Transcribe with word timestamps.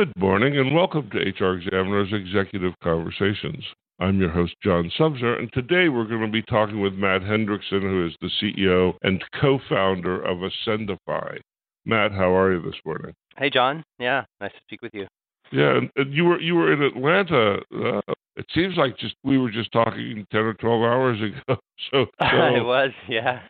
Good 0.00 0.16
morning 0.16 0.56
and 0.56 0.74
welcome 0.74 1.10
to 1.10 1.18
HR 1.18 1.58
Examiner's 1.58 2.10
Executive 2.10 2.72
Conversations. 2.82 3.62
I'm 3.98 4.18
your 4.18 4.30
host, 4.30 4.54
John 4.64 4.90
Sumser, 4.98 5.38
and 5.38 5.52
today 5.52 5.90
we're 5.90 6.06
going 6.06 6.22
to 6.22 6.32
be 6.32 6.40
talking 6.40 6.80
with 6.80 6.94
Matt 6.94 7.20
Hendrickson, 7.20 7.82
who 7.82 8.06
is 8.06 8.14
the 8.22 8.30
CEO 8.40 8.94
and 9.02 9.22
co 9.38 9.58
founder 9.68 10.22
of 10.22 10.38
Ascendify. 10.38 11.36
Matt, 11.84 12.12
how 12.12 12.34
are 12.34 12.50
you 12.50 12.62
this 12.62 12.80
morning? 12.86 13.12
Hey, 13.36 13.50
John. 13.50 13.84
Yeah, 13.98 14.24
nice 14.40 14.52
to 14.52 14.58
speak 14.62 14.80
with 14.80 14.94
you. 14.94 15.06
Yeah, 15.52 15.76
and, 15.76 15.90
and 15.96 16.14
you 16.14 16.24
were 16.24 16.40
you 16.40 16.54
were 16.54 16.72
in 16.72 16.80
Atlanta. 16.80 17.58
Uh, 17.70 18.14
it 18.36 18.46
seems 18.54 18.78
like 18.78 18.96
just 18.96 19.16
we 19.22 19.36
were 19.36 19.50
just 19.50 19.70
talking 19.70 20.26
ten 20.32 20.40
or 20.40 20.54
twelve 20.54 20.82
hours 20.82 21.20
ago. 21.20 21.60
So, 21.90 22.06
so 22.20 22.54
it 22.54 22.64
was, 22.64 22.90
yeah, 23.08 23.40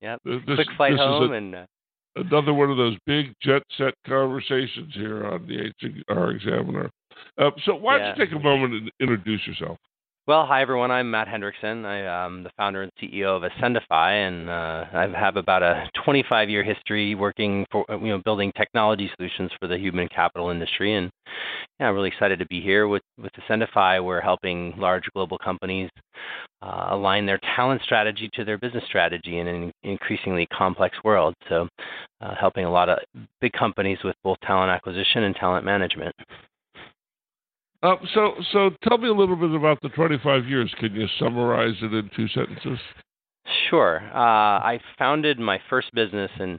yeah. 0.00 0.16
Quick 0.24 0.68
flight 0.76 0.96
home, 0.96 1.32
a, 1.32 1.34
and 1.34 1.54
uh, 1.54 1.66
another 2.16 2.52
one 2.52 2.70
of 2.70 2.76
those 2.76 2.96
big 3.06 3.34
jet 3.42 3.62
set 3.78 3.94
conversations 4.06 4.92
here 4.94 5.24
on 5.26 5.46
the 5.46 5.72
HR 6.14 6.30
Examiner. 6.30 6.90
Uh, 7.38 7.50
so, 7.64 7.74
why 7.74 7.98
don't 7.98 8.16
you 8.16 8.24
take 8.24 8.34
a 8.34 8.38
moment 8.38 8.74
and 8.74 8.90
introduce 9.00 9.46
yourself? 9.46 9.78
Well, 10.28 10.46
hi 10.46 10.62
everyone. 10.62 10.92
I'm 10.92 11.10
Matt 11.10 11.26
Hendrickson. 11.26 11.84
I 11.84 12.24
am 12.24 12.44
the 12.44 12.50
founder 12.56 12.82
and 12.82 12.92
CEO 13.02 13.36
of 13.36 13.42
Ascendify, 13.42 14.28
and 14.28 14.48
uh, 14.48 14.84
I 14.92 15.08
have 15.18 15.34
about 15.34 15.64
a 15.64 15.90
25-year 16.06 16.62
history 16.62 17.16
working 17.16 17.66
for 17.72 17.84
you 17.90 18.06
know 18.06 18.18
building 18.24 18.52
technology 18.56 19.10
solutions 19.16 19.50
for 19.58 19.66
the 19.66 19.76
human 19.76 20.06
capital 20.06 20.50
industry. 20.50 20.94
And 20.94 21.10
yeah, 21.80 21.88
I'm 21.88 21.94
really 21.96 22.06
excited 22.06 22.38
to 22.38 22.46
be 22.46 22.60
here 22.60 22.86
with 22.86 23.02
with 23.20 23.32
Ascendify. 23.32 24.04
We're 24.04 24.20
helping 24.20 24.74
large 24.76 25.02
global 25.12 25.38
companies 25.38 25.90
uh, 26.62 26.90
align 26.90 27.26
their 27.26 27.40
talent 27.56 27.82
strategy 27.82 28.30
to 28.34 28.44
their 28.44 28.58
business 28.58 28.84
strategy 28.86 29.38
in 29.38 29.48
an 29.48 29.72
increasingly 29.82 30.46
complex 30.56 30.96
world. 31.02 31.34
So, 31.48 31.68
uh, 32.20 32.36
helping 32.38 32.64
a 32.64 32.70
lot 32.70 32.88
of 32.88 32.98
big 33.40 33.54
companies 33.54 33.98
with 34.04 34.14
both 34.22 34.38
talent 34.44 34.70
acquisition 34.70 35.24
and 35.24 35.34
talent 35.34 35.64
management. 35.64 36.14
Uh, 37.82 37.96
so, 38.14 38.34
so 38.52 38.70
tell 38.86 38.98
me 38.98 39.08
a 39.08 39.12
little 39.12 39.36
bit 39.36 39.52
about 39.54 39.78
the 39.82 39.88
25 39.90 40.46
years. 40.46 40.72
Can 40.78 40.94
you 40.94 41.06
summarize 41.18 41.74
it 41.82 41.92
in 41.92 42.10
two 42.14 42.28
sentences? 42.28 42.78
Sure. 43.68 44.00
Uh, 44.14 44.60
I 44.60 44.80
founded 44.98 45.40
my 45.40 45.58
first 45.68 45.92
business 45.92 46.30
in 46.38 46.58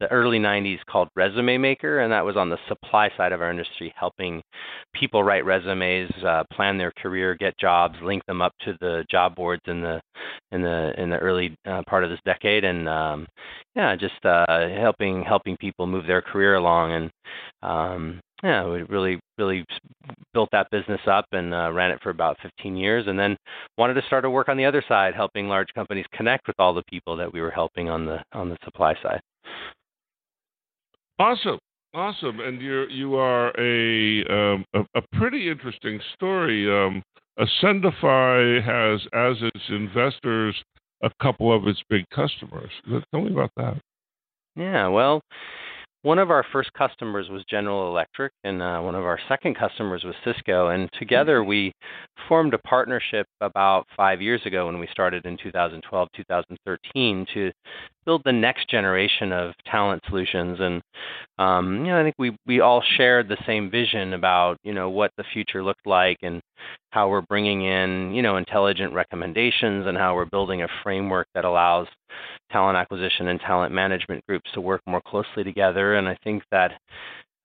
the 0.00 0.10
early 0.10 0.38
90s 0.38 0.78
called 0.88 1.08
Resume 1.14 1.58
Maker, 1.58 2.00
and 2.00 2.12
that 2.12 2.24
was 2.24 2.36
on 2.36 2.48
the 2.48 2.56
supply 2.66 3.10
side 3.16 3.32
of 3.32 3.42
our 3.42 3.50
industry, 3.50 3.92
helping 3.96 4.42
people 4.94 5.22
write 5.22 5.44
resumes, 5.44 6.10
uh, 6.26 6.44
plan 6.52 6.78
their 6.78 6.92
career, 6.92 7.34
get 7.34 7.58
jobs, 7.58 7.96
link 8.02 8.24
them 8.26 8.40
up 8.40 8.52
to 8.64 8.74
the 8.80 9.04
job 9.10 9.36
boards 9.36 9.62
in 9.66 9.82
the 9.82 10.00
in 10.50 10.62
the 10.62 10.92
in 10.96 11.10
the 11.10 11.18
early 11.18 11.54
uh, 11.66 11.82
part 11.88 12.04
of 12.04 12.10
this 12.10 12.20
decade, 12.24 12.64
and 12.64 12.88
um, 12.88 13.26
yeah, 13.76 13.94
just 13.94 14.24
uh, 14.24 14.68
helping 14.78 15.22
helping 15.22 15.56
people 15.58 15.86
move 15.86 16.06
their 16.06 16.22
career 16.22 16.54
along. 16.54 16.92
And 16.92 17.10
um, 17.62 18.20
yeah, 18.44 18.66
we 18.66 18.82
really 18.82 19.18
really 19.38 19.64
built 20.34 20.50
that 20.52 20.70
business 20.70 21.00
up 21.10 21.24
and 21.32 21.54
uh, 21.54 21.72
ran 21.72 21.90
it 21.90 21.98
for 22.02 22.10
about 22.10 22.36
15 22.42 22.76
years, 22.76 23.06
and 23.06 23.18
then 23.18 23.36
wanted 23.78 23.94
to 23.94 24.02
start 24.06 24.22
to 24.24 24.30
work 24.30 24.50
on 24.50 24.58
the 24.58 24.66
other 24.66 24.84
side, 24.86 25.14
helping 25.14 25.48
large 25.48 25.68
companies 25.74 26.04
connect 26.12 26.46
with 26.46 26.56
all 26.58 26.74
the 26.74 26.82
people 26.90 27.16
that 27.16 27.32
we 27.32 27.40
were 27.40 27.50
helping 27.50 27.88
on 27.88 28.04
the 28.04 28.22
on 28.32 28.50
the 28.50 28.58
supply 28.62 28.94
side. 29.02 29.20
Awesome, 31.18 31.58
awesome, 31.94 32.40
and 32.40 32.60
you 32.60 32.86
you 32.88 33.16
are 33.16 33.48
a 33.58 34.24
um, 34.28 34.64
a, 34.74 34.80
a, 34.94 35.02
pretty 35.14 35.50
interesting 35.50 35.98
story. 36.14 36.70
Um, 36.70 37.02
Ascendify 37.38 38.62
has 38.62 39.00
as 39.14 39.36
its 39.40 39.64
investors 39.70 40.54
a 41.02 41.10
couple 41.22 41.54
of 41.54 41.66
its 41.66 41.80
big 41.88 42.04
customers. 42.10 42.70
Tell 43.10 43.22
me 43.22 43.32
about 43.32 43.50
that. 43.56 43.80
Yeah, 44.54 44.88
well, 44.88 45.20
one 46.04 46.18
of 46.18 46.30
our 46.30 46.44
first 46.52 46.70
customers 46.74 47.30
was 47.30 47.42
General 47.48 47.88
Electric, 47.88 48.30
and 48.44 48.60
uh, 48.60 48.78
one 48.80 48.94
of 48.94 49.04
our 49.04 49.18
second 49.26 49.56
customers 49.56 50.04
was 50.04 50.14
Cisco. 50.22 50.68
And 50.68 50.90
together 50.98 51.40
mm-hmm. 51.40 51.48
we 51.48 51.72
formed 52.28 52.52
a 52.52 52.58
partnership 52.58 53.26
about 53.40 53.86
five 53.96 54.20
years 54.20 54.42
ago 54.44 54.66
when 54.66 54.78
we 54.78 54.86
started 54.92 55.24
in 55.24 55.38
2012, 55.42 56.08
2013 56.14 57.26
to 57.32 57.50
build 58.04 58.20
the 58.26 58.32
next 58.32 58.68
generation 58.68 59.32
of 59.32 59.54
talent 59.64 60.02
solutions. 60.06 60.58
And 60.60 60.82
um, 61.38 61.86
you 61.86 61.90
know, 61.90 62.00
I 62.00 62.02
think 62.02 62.16
we 62.18 62.36
we 62.46 62.60
all 62.60 62.82
shared 62.98 63.26
the 63.26 63.42
same 63.46 63.70
vision 63.70 64.12
about 64.12 64.58
you 64.62 64.74
know 64.74 64.90
what 64.90 65.10
the 65.16 65.24
future 65.32 65.64
looked 65.64 65.86
like 65.86 66.18
and 66.22 66.42
how 66.90 67.08
we're 67.08 67.22
bringing 67.22 67.64
in 67.64 68.12
you 68.14 68.20
know 68.20 68.36
intelligent 68.36 68.92
recommendations 68.92 69.86
and 69.86 69.96
how 69.96 70.14
we're 70.14 70.26
building 70.26 70.62
a 70.62 70.68
framework 70.82 71.28
that 71.34 71.46
allows 71.46 71.88
talent 72.54 72.78
acquisition 72.78 73.28
and 73.28 73.40
talent 73.40 73.74
management 73.74 74.24
groups 74.26 74.48
to 74.54 74.60
work 74.60 74.80
more 74.86 75.02
closely 75.06 75.42
together. 75.42 75.96
And 75.96 76.08
I 76.08 76.16
think 76.24 76.42
that 76.52 76.70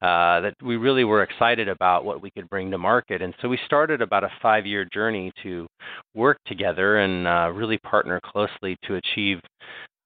uh, 0.01 0.39
that 0.39 0.53
we 0.63 0.77
really 0.77 1.03
were 1.03 1.23
excited 1.23 1.67
about 1.67 2.05
what 2.05 2.21
we 2.21 2.31
could 2.31 2.49
bring 2.49 2.71
to 2.71 2.77
market. 2.77 3.21
And 3.21 3.33
so 3.41 3.49
we 3.49 3.59
started 3.65 4.01
about 4.01 4.23
a 4.23 4.31
five-year 4.41 4.87
journey 4.93 5.29
to 5.43 5.67
work 6.15 6.37
together 6.45 6.99
and 6.99 7.27
uh, 7.27 7.51
really 7.53 7.77
partner 7.79 8.21
closely 8.23 8.77
to 8.85 8.95
achieve 8.95 9.41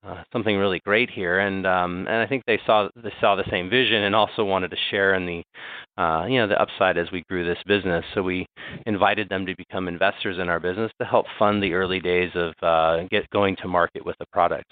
uh, 0.06 0.22
something 0.34 0.58
really 0.58 0.82
great 0.84 1.10
here, 1.10 1.40
and 1.40 1.66
um, 1.66 2.00
and 2.10 2.18
I 2.18 2.28
think 2.28 2.44
they 2.46 2.60
saw 2.66 2.90
they 3.02 3.14
saw 3.22 3.36
the 3.36 3.50
same 3.50 3.70
vision 3.70 4.04
and 4.04 4.14
also 4.14 4.44
wanted 4.44 4.72
to 4.72 4.78
share 4.92 5.14
in 5.14 5.26
the 5.26 6.02
uh, 6.02 6.26
you 6.26 6.40
know 6.40 6.48
the 6.48 6.62
upside 6.62 6.98
as 6.98 7.10
we 7.14 7.24
grew 7.30 7.46
this 7.46 7.64
business. 7.66 8.04
So 8.14 8.22
we 8.22 8.46
invited 8.86 9.30
them 9.30 9.46
to 9.46 9.56
become 9.56 9.88
investors 9.88 10.40
in 10.40 10.50
our 10.50 10.60
business 10.60 10.92
to 11.00 11.08
help 11.08 11.26
fund 11.40 11.64
the 11.64 11.74
early 11.74 12.02
days 12.02 12.32
of 12.36 12.54
uh, 12.62 13.04
get 13.12 13.30
going 13.30 13.56
to 13.62 13.68
market 13.70 14.06
with 14.06 14.18
the 14.20 14.26
product. 14.34 14.70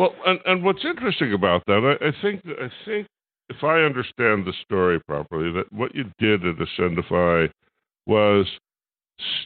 Well, 0.00 0.14
and, 0.24 0.40
and 0.46 0.64
what's 0.64 0.82
interesting 0.82 1.34
about 1.34 1.62
that, 1.66 1.98
I, 2.00 2.06
I 2.06 2.12
think 2.22 2.40
I 2.46 2.70
think 2.86 3.06
if 3.50 3.62
I 3.62 3.82
understand 3.82 4.46
the 4.46 4.54
story 4.64 4.98
properly, 5.06 5.52
that 5.52 5.70
what 5.74 5.94
you 5.94 6.04
did 6.18 6.42
at 6.46 6.56
Ascendify 6.56 7.50
was 8.06 8.46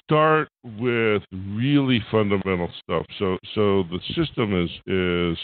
start 0.04 0.46
with 0.78 1.24
really 1.32 2.00
fundamental 2.08 2.70
stuff. 2.84 3.04
So 3.18 3.36
so 3.56 3.82
the 3.90 3.98
system 4.14 4.54
is 4.54 4.70
is 4.86 5.38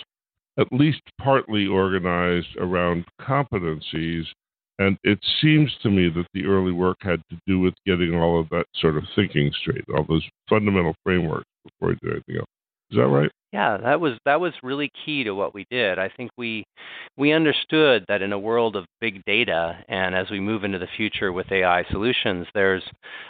at 0.61 0.73
least 0.73 1.01
partly 1.21 1.67
organized 1.67 2.57
around 2.59 3.05
competencies. 3.21 4.27
And 4.79 4.97
it 5.03 5.19
seems 5.43 5.73
to 5.83 5.91
me 5.91 6.09
that 6.11 6.27
the 6.35 6.45
early 6.47 6.73
work 6.73 6.99
had 7.01 7.21
to 7.31 7.39
do 7.49 7.59
with 7.59 7.75
getting 7.85 8.15
all 8.15 8.39
of 8.39 8.49
that 8.51 8.67
sort 8.77 8.97
of 8.97 9.03
thinking 9.17 9.51
straight, 9.61 9.85
all 9.93 10.07
those 10.09 10.27
fundamental 10.49 10.95
frameworks 11.03 11.51
before 11.65 11.91
you 11.91 11.99
do 12.01 12.13
anything 12.13 12.37
else. 12.37 12.49
Is 12.93 12.97
that 12.99 13.09
right? 13.09 13.31
Yeah, 13.53 13.79
that 13.79 14.01
was 14.01 14.13
that 14.27 14.41
was 14.41 14.53
really 14.63 14.91
key 15.05 15.25
to 15.25 15.33
what 15.33 15.55
we 15.55 15.67
did. 15.71 15.99
I 15.99 16.09
think 16.17 16.31
we 16.39 16.65
we 17.17 17.33
understood 17.33 18.05
that 18.07 18.23
in 18.23 18.33
a 18.33 18.39
world 18.39 18.77
of 18.77 18.85
big 19.01 19.25
data 19.25 19.83
and 19.89 20.15
as 20.15 20.31
we 20.31 20.39
move 20.39 20.63
into 20.63 20.79
the 20.79 20.87
future 20.97 21.33
with 21.33 21.51
AI 21.51 21.85
solutions, 21.91 22.47
there's 22.55 22.85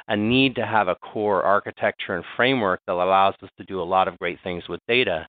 a 0.08 0.16
need 0.16 0.54
to 0.56 0.66
have 0.66 0.88
a 0.88 0.96
core 0.96 1.42
architecture 1.42 2.16
and 2.16 2.24
framework 2.36 2.80
that 2.86 2.92
allows 2.92 3.34
us 3.42 3.48
to 3.58 3.64
do 3.64 3.80
a 3.80 3.82
lot 3.82 4.08
of 4.08 4.18
great 4.18 4.38
things 4.44 4.68
with 4.68 4.80
data. 4.88 5.26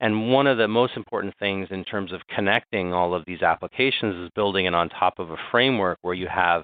And 0.00 0.30
one 0.30 0.46
of 0.46 0.58
the 0.58 0.68
most 0.68 0.96
important 0.96 1.34
things 1.38 1.68
in 1.70 1.82
terms 1.84 2.12
of 2.12 2.20
connecting 2.28 2.92
all 2.92 3.14
of 3.14 3.24
these 3.26 3.42
applications 3.42 4.16
is 4.16 4.30
building 4.34 4.66
it 4.66 4.74
on 4.74 4.90
top 4.90 5.18
of 5.18 5.30
a 5.30 5.36
framework 5.50 5.98
where 6.02 6.14
you 6.14 6.28
have 6.28 6.62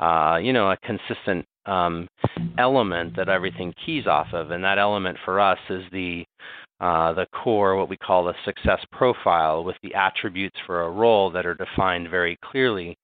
uh, 0.00 0.38
you 0.42 0.52
know, 0.52 0.70
a 0.70 0.76
consistent 0.78 1.44
um, 1.66 2.08
element 2.58 3.16
that 3.16 3.28
everything 3.28 3.72
keys 3.84 4.06
off 4.06 4.28
of, 4.32 4.50
and 4.50 4.64
that 4.64 4.78
element 4.78 5.16
for 5.24 5.40
us 5.40 5.58
is 5.70 5.84
the 5.92 6.24
uh, 6.80 7.12
the 7.12 7.26
core, 7.32 7.76
what 7.76 7.88
we 7.88 7.96
call 7.96 8.24
the 8.24 8.34
success 8.44 8.80
profile, 8.92 9.64
with 9.64 9.76
the 9.82 9.94
attributes 9.94 10.56
for 10.66 10.82
a 10.82 10.90
role 10.90 11.30
that 11.30 11.46
are 11.46 11.54
defined 11.54 12.10
very 12.10 12.36
clearly. 12.44 12.96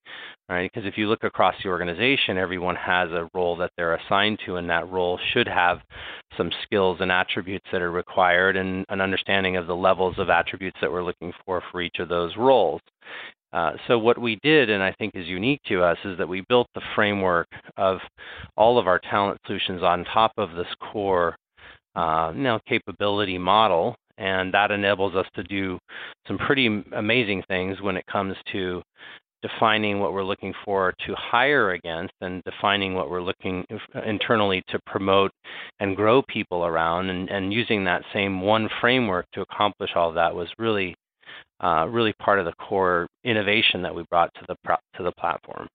Right? 0.48 0.68
Because 0.72 0.88
if 0.88 0.98
you 0.98 1.08
look 1.08 1.22
across 1.22 1.54
the 1.62 1.68
organization, 1.68 2.36
everyone 2.36 2.74
has 2.74 3.08
a 3.10 3.28
role 3.34 3.56
that 3.58 3.70
they're 3.76 3.94
assigned 3.94 4.40
to, 4.46 4.56
and 4.56 4.68
that 4.68 4.90
role 4.90 5.18
should 5.32 5.46
have 5.46 5.78
some 6.36 6.50
skills 6.64 6.98
and 7.00 7.12
attributes 7.12 7.66
that 7.70 7.82
are 7.82 7.92
required, 7.92 8.56
and 8.56 8.84
an 8.88 9.00
understanding 9.00 9.56
of 9.56 9.68
the 9.68 9.76
levels 9.76 10.16
of 10.18 10.28
attributes 10.28 10.76
that 10.80 10.90
we're 10.90 11.04
looking 11.04 11.32
for 11.46 11.62
for 11.70 11.80
each 11.80 12.00
of 12.00 12.08
those 12.08 12.36
roles. 12.36 12.80
Uh, 13.52 13.72
so 13.86 13.98
what 13.98 14.18
we 14.18 14.38
did, 14.42 14.70
and 14.70 14.82
I 14.82 14.92
think 14.98 15.14
is 15.14 15.26
unique 15.26 15.60
to 15.68 15.82
us, 15.82 15.98
is 16.04 16.16
that 16.18 16.28
we 16.28 16.44
built 16.48 16.68
the 16.74 16.82
framework 16.94 17.48
of 17.76 17.98
all 18.56 18.78
of 18.78 18.86
our 18.86 18.98
talent 18.98 19.40
solutions 19.46 19.82
on 19.82 20.04
top 20.04 20.32
of 20.36 20.52
this 20.52 20.72
core, 20.92 21.36
uh, 21.96 22.32
you 22.34 22.42
know, 22.42 22.58
capability 22.68 23.38
model, 23.38 23.94
and 24.18 24.52
that 24.52 24.70
enables 24.70 25.14
us 25.14 25.26
to 25.34 25.42
do 25.44 25.78
some 26.26 26.38
pretty 26.38 26.84
amazing 26.92 27.42
things 27.48 27.80
when 27.80 27.96
it 27.96 28.04
comes 28.06 28.36
to 28.52 28.82
defining 29.42 30.00
what 30.00 30.12
we're 30.12 30.24
looking 30.24 30.52
for 30.64 30.92
to 31.06 31.14
hire 31.14 31.70
against 31.70 32.12
and 32.20 32.42
defining 32.44 32.94
what 32.94 33.10
we're 33.10 33.22
looking 33.22 33.64
internally 34.04 34.62
to 34.68 34.78
promote 34.86 35.30
and 35.80 35.96
grow 35.96 36.22
people 36.22 36.66
around 36.66 37.08
and, 37.08 37.30
and 37.30 37.52
using 37.52 37.84
that 37.84 38.02
same 38.12 38.42
one 38.42 38.68
framework 38.80 39.24
to 39.32 39.40
accomplish 39.40 39.90
all 39.94 40.12
that 40.12 40.34
was 40.34 40.48
really 40.58 40.94
uh, 41.62 41.86
really 41.88 42.12
part 42.14 42.38
of 42.38 42.44
the 42.44 42.52
core 42.54 43.06
innovation 43.24 43.82
that 43.82 43.94
we 43.94 44.02
brought 44.10 44.32
to 44.34 44.40
the 44.48 44.56
to 44.96 45.02
the 45.02 45.12
platform. 45.12 45.66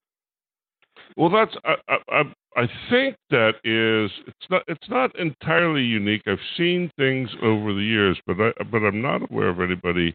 Well, 1.16 1.30
that's 1.30 1.56
I, 1.64 1.98
I, 2.08 2.22
I 2.56 2.66
think 2.90 3.16
that 3.30 3.56
is 3.64 4.10
it's 4.26 4.50
not 4.50 4.62
it's 4.66 4.88
not 4.88 5.14
entirely 5.18 5.82
unique. 5.82 6.22
I've 6.26 6.38
seen 6.56 6.90
things 6.98 7.28
over 7.42 7.74
the 7.74 7.82
years, 7.82 8.18
but 8.26 8.40
I, 8.40 8.52
but 8.70 8.78
I'm 8.78 9.02
not 9.02 9.30
aware 9.30 9.48
of 9.48 9.60
anybody 9.60 10.14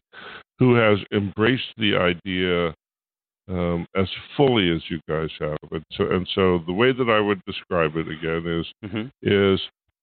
who 0.58 0.74
has 0.74 0.98
embraced 1.12 1.72
the 1.76 1.96
idea 1.96 2.74
um, 3.48 3.86
as 3.96 4.08
fully 4.36 4.70
as 4.74 4.82
you 4.88 5.00
guys 5.08 5.30
have. 5.40 5.58
And 5.70 5.84
so, 5.92 6.10
and 6.10 6.28
so 6.34 6.60
the 6.66 6.72
way 6.72 6.92
that 6.92 7.08
I 7.08 7.20
would 7.20 7.40
describe 7.46 7.96
it 7.96 8.08
again 8.08 8.46
is 8.46 8.90
hmm 8.90 9.06
is 9.22 9.60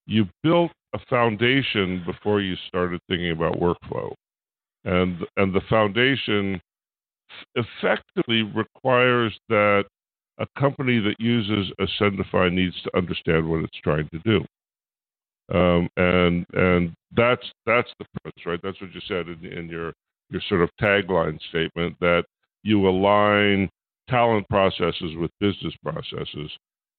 you 0.08 0.26
built 0.42 0.72
a 0.96 1.00
foundation 1.10 2.04
before 2.06 2.42
you 2.42 2.56
started 2.68 3.00
thinking 3.10 3.32
about 3.32 3.60
workflow, 3.60 4.14
and 4.86 5.18
and 5.38 5.54
the 5.54 5.62
foundation 5.70 6.62
effectively 7.56 8.44
requires 8.44 9.38
that 9.50 9.86
a 10.40 10.48
company 10.60 11.00
that 11.00 11.16
uses 11.20 11.72
Ascendify 11.80 12.52
needs 12.52 12.76
to 12.84 12.98
understand 12.98 13.48
what 13.48 13.64
it's 13.64 13.80
trying 13.84 14.10
to 14.10 14.20
do. 14.20 14.46
Um, 15.54 15.90
and 15.98 16.46
and 16.54 16.94
that's 17.16 17.46
that's 17.66 17.90
the 18.00 18.06
premise, 18.22 18.46
right? 18.46 18.60
That's 18.62 18.80
what 18.82 18.94
you 18.94 19.02
said 19.08 19.28
in, 19.28 19.46
in 19.46 19.68
your 19.68 19.94
your 20.30 20.42
sort 20.48 20.62
of 20.62 20.70
tagline 20.82 21.40
statement 21.50 21.96
that 22.00 22.24
you 22.64 22.88
align 22.88 23.70
talent 24.10 24.48
processes 24.50 25.16
with 25.18 25.32
business 25.40 25.74
processes, 25.84 26.52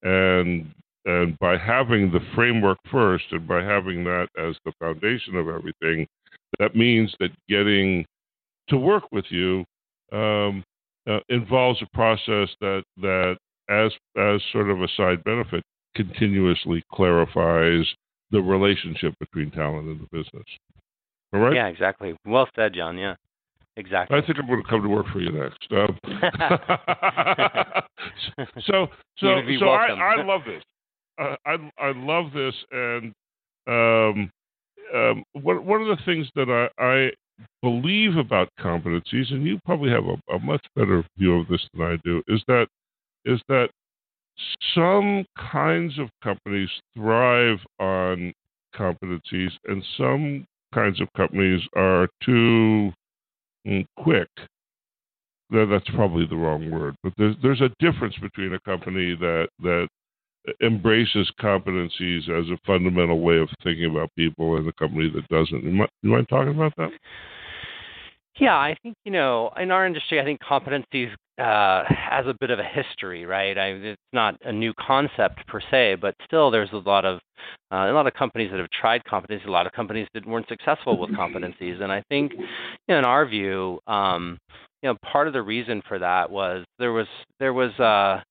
and 0.03 0.73
and 1.07 1.39
by 1.39 1.57
having 1.57 2.11
the 2.11 2.21
framework 2.35 2.79
first, 2.91 3.25
and 3.31 3.47
by 3.47 3.63
having 3.63 4.03
that 4.05 4.29
as 4.37 4.57
the 4.65 4.73
foundation 4.81 5.37
of 5.37 5.49
everything, 5.49 6.07
that 6.59 6.75
means 6.75 7.15
that 7.21 7.31
getting 7.49 8.05
to 8.69 8.77
work 8.77 9.05
with 9.13 9.25
you 9.31 9.65
um, 10.13 10.65
uh, 11.11 11.21
involves 11.29 11.83
a 11.83 11.97
process 11.97 12.49
that 12.61 12.85
that 12.99 13.37
as 13.69 13.91
as 14.17 14.41
sort 14.53 14.71
of 14.71 14.81
a 14.83 14.89
side 14.97 15.25
benefit 15.25 15.65
continuously 15.95 16.83
clarifies 16.93 17.85
the 18.31 18.41
relationship 18.41 19.13
between 19.19 19.51
talent 19.51 19.89
and 19.89 20.01
the 20.01 20.07
business. 20.13 20.47
All 21.33 21.41
right. 21.41 21.55
Yeah, 21.55 21.67
exactly. 21.67 22.17
Well 22.27 22.49
said, 22.55 22.75
John. 22.75 22.97
Yeah, 22.97 23.17
exactly. 23.77 24.17
I 24.17 24.21
think 24.25 24.39
I'm 24.39 24.47
going 24.47 24.63
to 24.63 24.69
come 24.69 24.83
to 24.83 24.89
work 24.89 25.07
for 25.13 25.21
you 25.21 25.33
next. 25.33 25.67
Um, 25.73 25.99
so, 28.67 28.87
so, 29.19 29.29
You 29.29 29.35
would 29.37 29.47
be 29.47 29.59
so 29.59 29.69
I. 29.69 29.89
I 29.89 30.23
love 30.25 30.43
this. 30.47 30.63
Uh, 31.21 31.35
I, 31.45 31.57
I 31.79 31.93
love 31.95 32.33
this, 32.33 32.55
and 32.71 33.13
um, 33.67 34.31
um, 34.95 35.25
one 35.33 35.67
one 35.67 35.83
of 35.83 35.89
the 35.89 35.99
things 36.05 36.29
that 36.35 36.49
I, 36.49 36.69
I 36.83 37.11
believe 37.63 38.17
about 38.17 38.49
competencies, 38.59 39.33
and 39.33 39.45
you 39.45 39.59
probably 39.65 39.91
have 39.91 40.05
a, 40.05 40.35
a 40.35 40.39
much 40.39 40.65
better 40.77 41.05
view 41.19 41.35
of 41.41 41.49
this 41.49 41.67
than 41.75 41.83
I 41.83 41.97
do, 42.05 42.23
is 42.29 42.43
that 42.49 42.67
is 43.25 43.41
that 43.49 43.69
some 44.75 45.25
kinds 45.53 45.99
of 45.99 46.09
companies 46.23 46.71
thrive 46.95 47.59
on 47.79 48.33
competencies, 48.75 49.51
and 49.67 49.85
some 49.97 50.47
kinds 50.73 51.01
of 51.01 51.09
companies 51.17 51.61
are 51.77 52.09
too 52.25 52.93
mm, 53.67 53.85
quick. 53.99 54.29
That's 55.51 55.91
probably 55.91 56.27
the 56.27 56.37
wrong 56.37 56.71
word, 56.71 56.95
but 57.03 57.13
there's 57.19 57.35
there's 57.43 57.61
a 57.61 57.71
difference 57.81 58.15
between 58.19 58.55
a 58.55 58.61
company 58.61 59.17
that 59.17 59.49
that 59.61 59.89
embraces 60.63 61.31
competencies 61.41 62.29
as 62.29 62.49
a 62.51 62.59
fundamental 62.67 63.21
way 63.21 63.39
of 63.39 63.49
thinking 63.63 63.91
about 63.91 64.11
people 64.17 64.57
and 64.57 64.69
a 64.69 64.73
company 64.73 65.11
that 65.15 65.29
doesn't. 65.29 65.65
You 65.65 65.71
mind, 65.71 65.91
you 66.03 66.11
mind 66.11 66.29
talking 66.29 66.55
about 66.55 66.75
that? 66.77 66.91
Yeah, 68.39 68.57
I 68.57 68.75
think 68.83 68.97
you 69.05 69.13
know 69.13 69.51
in 69.57 69.71
our 69.71 69.87
industry, 69.87 70.21
I 70.21 70.25
think 70.25 70.41
competencies 70.41 71.13
uh, 71.39 71.85
has 71.89 72.27
a 72.27 72.35
bit 72.41 72.51
of 72.51 72.59
a 72.59 72.65
history, 72.65 73.25
right? 73.25 73.57
I, 73.57 73.67
it's 73.69 74.01
not 74.13 74.37
a 74.43 74.53
new 74.53 74.73
concept 74.75 75.47
per 75.47 75.61
se, 75.71 75.97
but 76.01 76.15
still, 76.25 76.51
there's 76.51 76.73
a 76.73 76.79
lot 76.79 77.05
of 77.05 77.19
uh, 77.73 77.91
a 77.91 77.93
lot 77.93 78.07
of 78.07 78.15
companies 78.15 78.51
that 78.51 78.59
have 78.59 78.71
tried 78.71 79.03
competencies. 79.05 79.47
A 79.47 79.51
lot 79.51 79.67
of 79.67 79.73
companies 79.73 80.09
that 80.15 80.27
weren't 80.27 80.49
successful 80.49 80.99
with 80.99 81.11
competencies, 81.11 81.83
and 81.83 81.91
I 81.91 82.03
think, 82.09 82.33
you 82.33 82.47
know, 82.89 82.99
in 82.99 83.05
our 83.05 83.27
view, 83.27 83.79
um, 83.87 84.39
you 84.83 84.89
know, 84.89 84.97
part 85.13 85.27
of 85.27 85.33
the 85.33 85.43
reason 85.43 85.83
for 85.87 85.99
that 85.99 86.31
was 86.31 86.65
there 86.79 86.93
was 86.93 87.07
there 87.39 87.53
was 87.53 87.73
uh, 87.79 88.23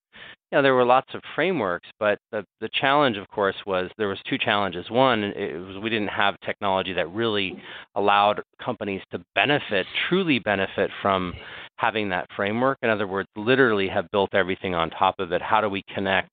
you 0.51 0.57
know, 0.57 0.61
there 0.63 0.73
were 0.73 0.85
lots 0.85 1.13
of 1.13 1.21
frameworks, 1.35 1.87
but 1.99 2.17
the 2.31 2.43
the 2.59 2.69
challenge, 2.73 3.17
of 3.17 3.27
course, 3.29 3.55
was 3.67 3.89
there 3.97 4.07
was 4.07 4.19
two 4.27 4.37
challenges. 4.37 4.89
One, 4.89 5.23
it 5.23 5.55
was 5.55 5.77
we 5.77 5.89
didn't 5.89 6.07
have 6.09 6.39
technology 6.43 6.93
that 6.93 7.11
really 7.11 7.61
allowed 7.95 8.41
companies 8.63 9.01
to 9.11 9.19
benefit, 9.35 9.85
truly 10.07 10.39
benefit 10.39 10.89
from 11.01 11.33
having 11.77 12.09
that 12.09 12.27
framework. 12.35 12.79
In 12.81 12.89
other 12.89 13.07
words, 13.07 13.29
literally 13.35 13.87
have 13.87 14.09
built 14.11 14.33
everything 14.33 14.73
on 14.73 14.89
top 14.89 15.15
of 15.19 15.31
it. 15.31 15.41
How 15.41 15.61
do 15.61 15.69
we 15.69 15.83
connect? 15.93 16.29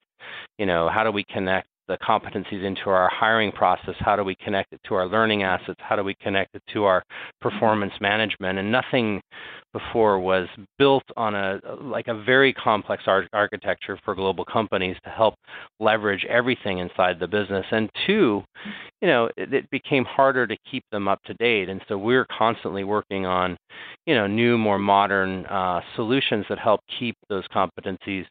You 0.59 0.67
know, 0.67 0.89
how 0.89 1.05
do 1.05 1.11
we 1.11 1.25
connect 1.25 1.69
the 1.89 1.99
competencies 1.99 2.65
into 2.65 2.91
our 2.91 3.09
hiring 3.09 3.53
process? 3.53 3.95
How 3.99 4.17
do 4.17 4.25
we 4.25 4.35
connect 4.37 4.73
it 4.73 4.81
to 4.89 4.95
our 4.95 5.07
learning 5.07 5.43
assets? 5.43 5.79
How 5.79 5.95
do 5.97 6.03
we 6.03 6.15
connect 6.21 6.55
it 6.55 6.63
to 6.73 6.85
our 6.85 7.03
performance 7.41 7.93
management? 8.01 8.59
And 8.59 8.73
nothing 8.73 9.21
before 9.73 10.19
was 10.19 10.49
built 10.79 11.05
on 11.17 11.35
a 11.35 11.61
like 11.81 12.09
a 12.09 12.23
very 12.23 12.53
complex 12.53 13.03
ar- 13.07 13.29
architecture 13.33 13.99
for 14.05 14.15
global 14.15 14.45
companies 14.45 14.97
to 15.05 15.11
help 15.11 15.35
leverage 15.81 16.25
everything 16.29 16.79
inside 16.79 17.19
the 17.19 17.27
business. 17.27 17.67
And 17.71 17.91
two, 18.07 18.43
you 19.03 19.09
know, 19.09 19.29
it, 19.37 19.53
it 19.53 19.71
became 19.71 20.05
harder 20.05 20.47
to 20.47 20.57
keep 20.71 20.85
them 20.91 21.09
up 21.09 21.23
to 21.25 21.35
date. 21.35 21.69
And 21.69 21.81
so 21.89 21.99
we're 21.99 22.27
constantly 22.27 22.85
working 22.85 23.27
on, 23.27 23.57
you 24.07 24.15
know, 24.15 24.27
new, 24.27 24.57
more 24.57 24.79
modern 24.79 25.45
uh, 25.47 25.81
solutions 25.95 26.47
that 26.49 26.59
help 26.59 26.81
keep 26.99 27.17
those 27.29 27.45
competencies 27.49 28.25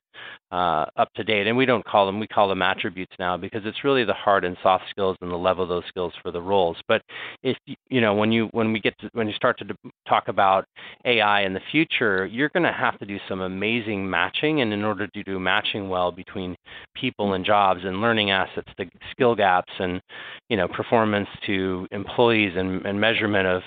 uh, 0.52 0.86
up 0.96 1.10
to 1.16 1.24
date. 1.24 1.48
And 1.48 1.58
we 1.58 1.66
don't 1.66 1.86
call 1.86 2.06
them, 2.06 2.20
we 2.20 2.28
call 2.28 2.48
them 2.48 2.62
attributes 2.62 3.14
now 3.20 3.38
because 3.38 3.62
it's 3.66 3.84
really 3.84 4.04
the 4.04 4.14
hard 4.14 4.46
and 4.46 4.58
soft 4.64 4.86
skills 4.90 5.18
and 5.22 5.31
the 5.31 5.36
level 5.36 5.64
of 5.64 5.70
those 5.70 5.84
skills 5.90 6.14
for 6.22 6.31
the 6.31 6.42
roles. 6.42 6.78
But 6.88 7.02
if 7.44 7.58
you 7.90 8.02
know, 8.02 8.14
when 8.16 8.31
you 8.31 8.48
when 8.52 8.72
we 8.72 8.80
get 8.80 8.98
to 9.00 9.10
when 9.14 9.28
you 9.28 9.34
start 9.34 9.60
to 9.60 9.66
talk 10.08 10.28
about 10.28 10.66
AI 11.06 11.25
in 11.45 11.54
the 11.54 11.62
future, 11.72 12.25
you're 12.25 12.50
going 12.50 12.63
to 12.63 12.72
have 12.72 13.00
to 13.00 13.06
do 13.06 13.18
some 13.27 13.42
amazing 13.42 14.07
matching, 14.10 14.62
and 14.62 14.72
in 14.72 14.83
order 14.83 15.07
to 15.07 15.24
do 15.24 15.39
matching 15.39 15.89
well 15.89 16.12
between 16.12 16.56
people 16.95 17.33
and 17.33 17.44
jobs 17.45 17.81
and 17.83 18.01
learning 18.01 18.31
assets 18.31 18.69
to 18.77 18.86
skill 19.12 19.36
gaps 19.36 19.72
and 19.80 20.01
you 20.50 20.57
know 20.57 20.68
performance 20.68 21.27
to 21.45 21.88
employees 21.92 22.54
and, 22.56 22.86
and 22.86 23.00
measurement 23.00 23.48
of 23.48 23.62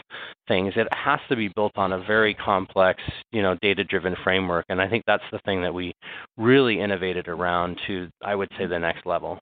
things, 0.47 0.73
it 0.77 0.87
has 0.93 1.21
to 1.29 1.37
be 1.37 1.49
built 1.49 1.73
on 1.77 1.93
a 1.93 2.05
very 2.05 2.35
complex 2.35 3.03
you 3.33 3.43
know 3.43 3.57
data 3.61 3.83
driven 3.83 4.15
framework, 4.23 4.65
and 4.69 4.81
I 4.81 4.89
think 4.89 5.05
that's 5.07 5.31
the 5.33 5.41
thing 5.45 5.63
that 5.63 5.75
we 5.75 5.95
really 6.37 6.81
innovated 6.81 7.29
around 7.29 7.79
to 7.87 8.09
I 8.23 8.35
would 8.35 8.49
say 8.59 8.67
the 8.67 8.79
next 8.79 9.05
level. 9.05 9.39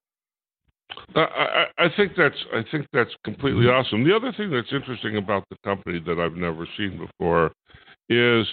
I, 1.14 1.64
I 1.79 1.88
think 1.97 2.12
that's 2.17 2.37
I 2.55 2.62
think 2.71 2.87
that's 2.93 3.11
completely 3.25 3.67
awesome. 3.67 4.05
The 4.05 4.14
other 4.14 4.33
thing 4.37 4.50
that's 4.50 4.73
interesting 4.73 5.17
about 5.17 5.45
the 5.50 5.57
company 5.64 6.00
that 6.07 6.19
I've 6.19 6.37
never 6.37 6.67
seen 6.76 6.99
before 6.99 7.52
is 8.09 8.47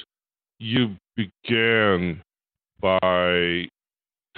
you 0.60 0.96
began 1.16 2.22
by 2.82 3.68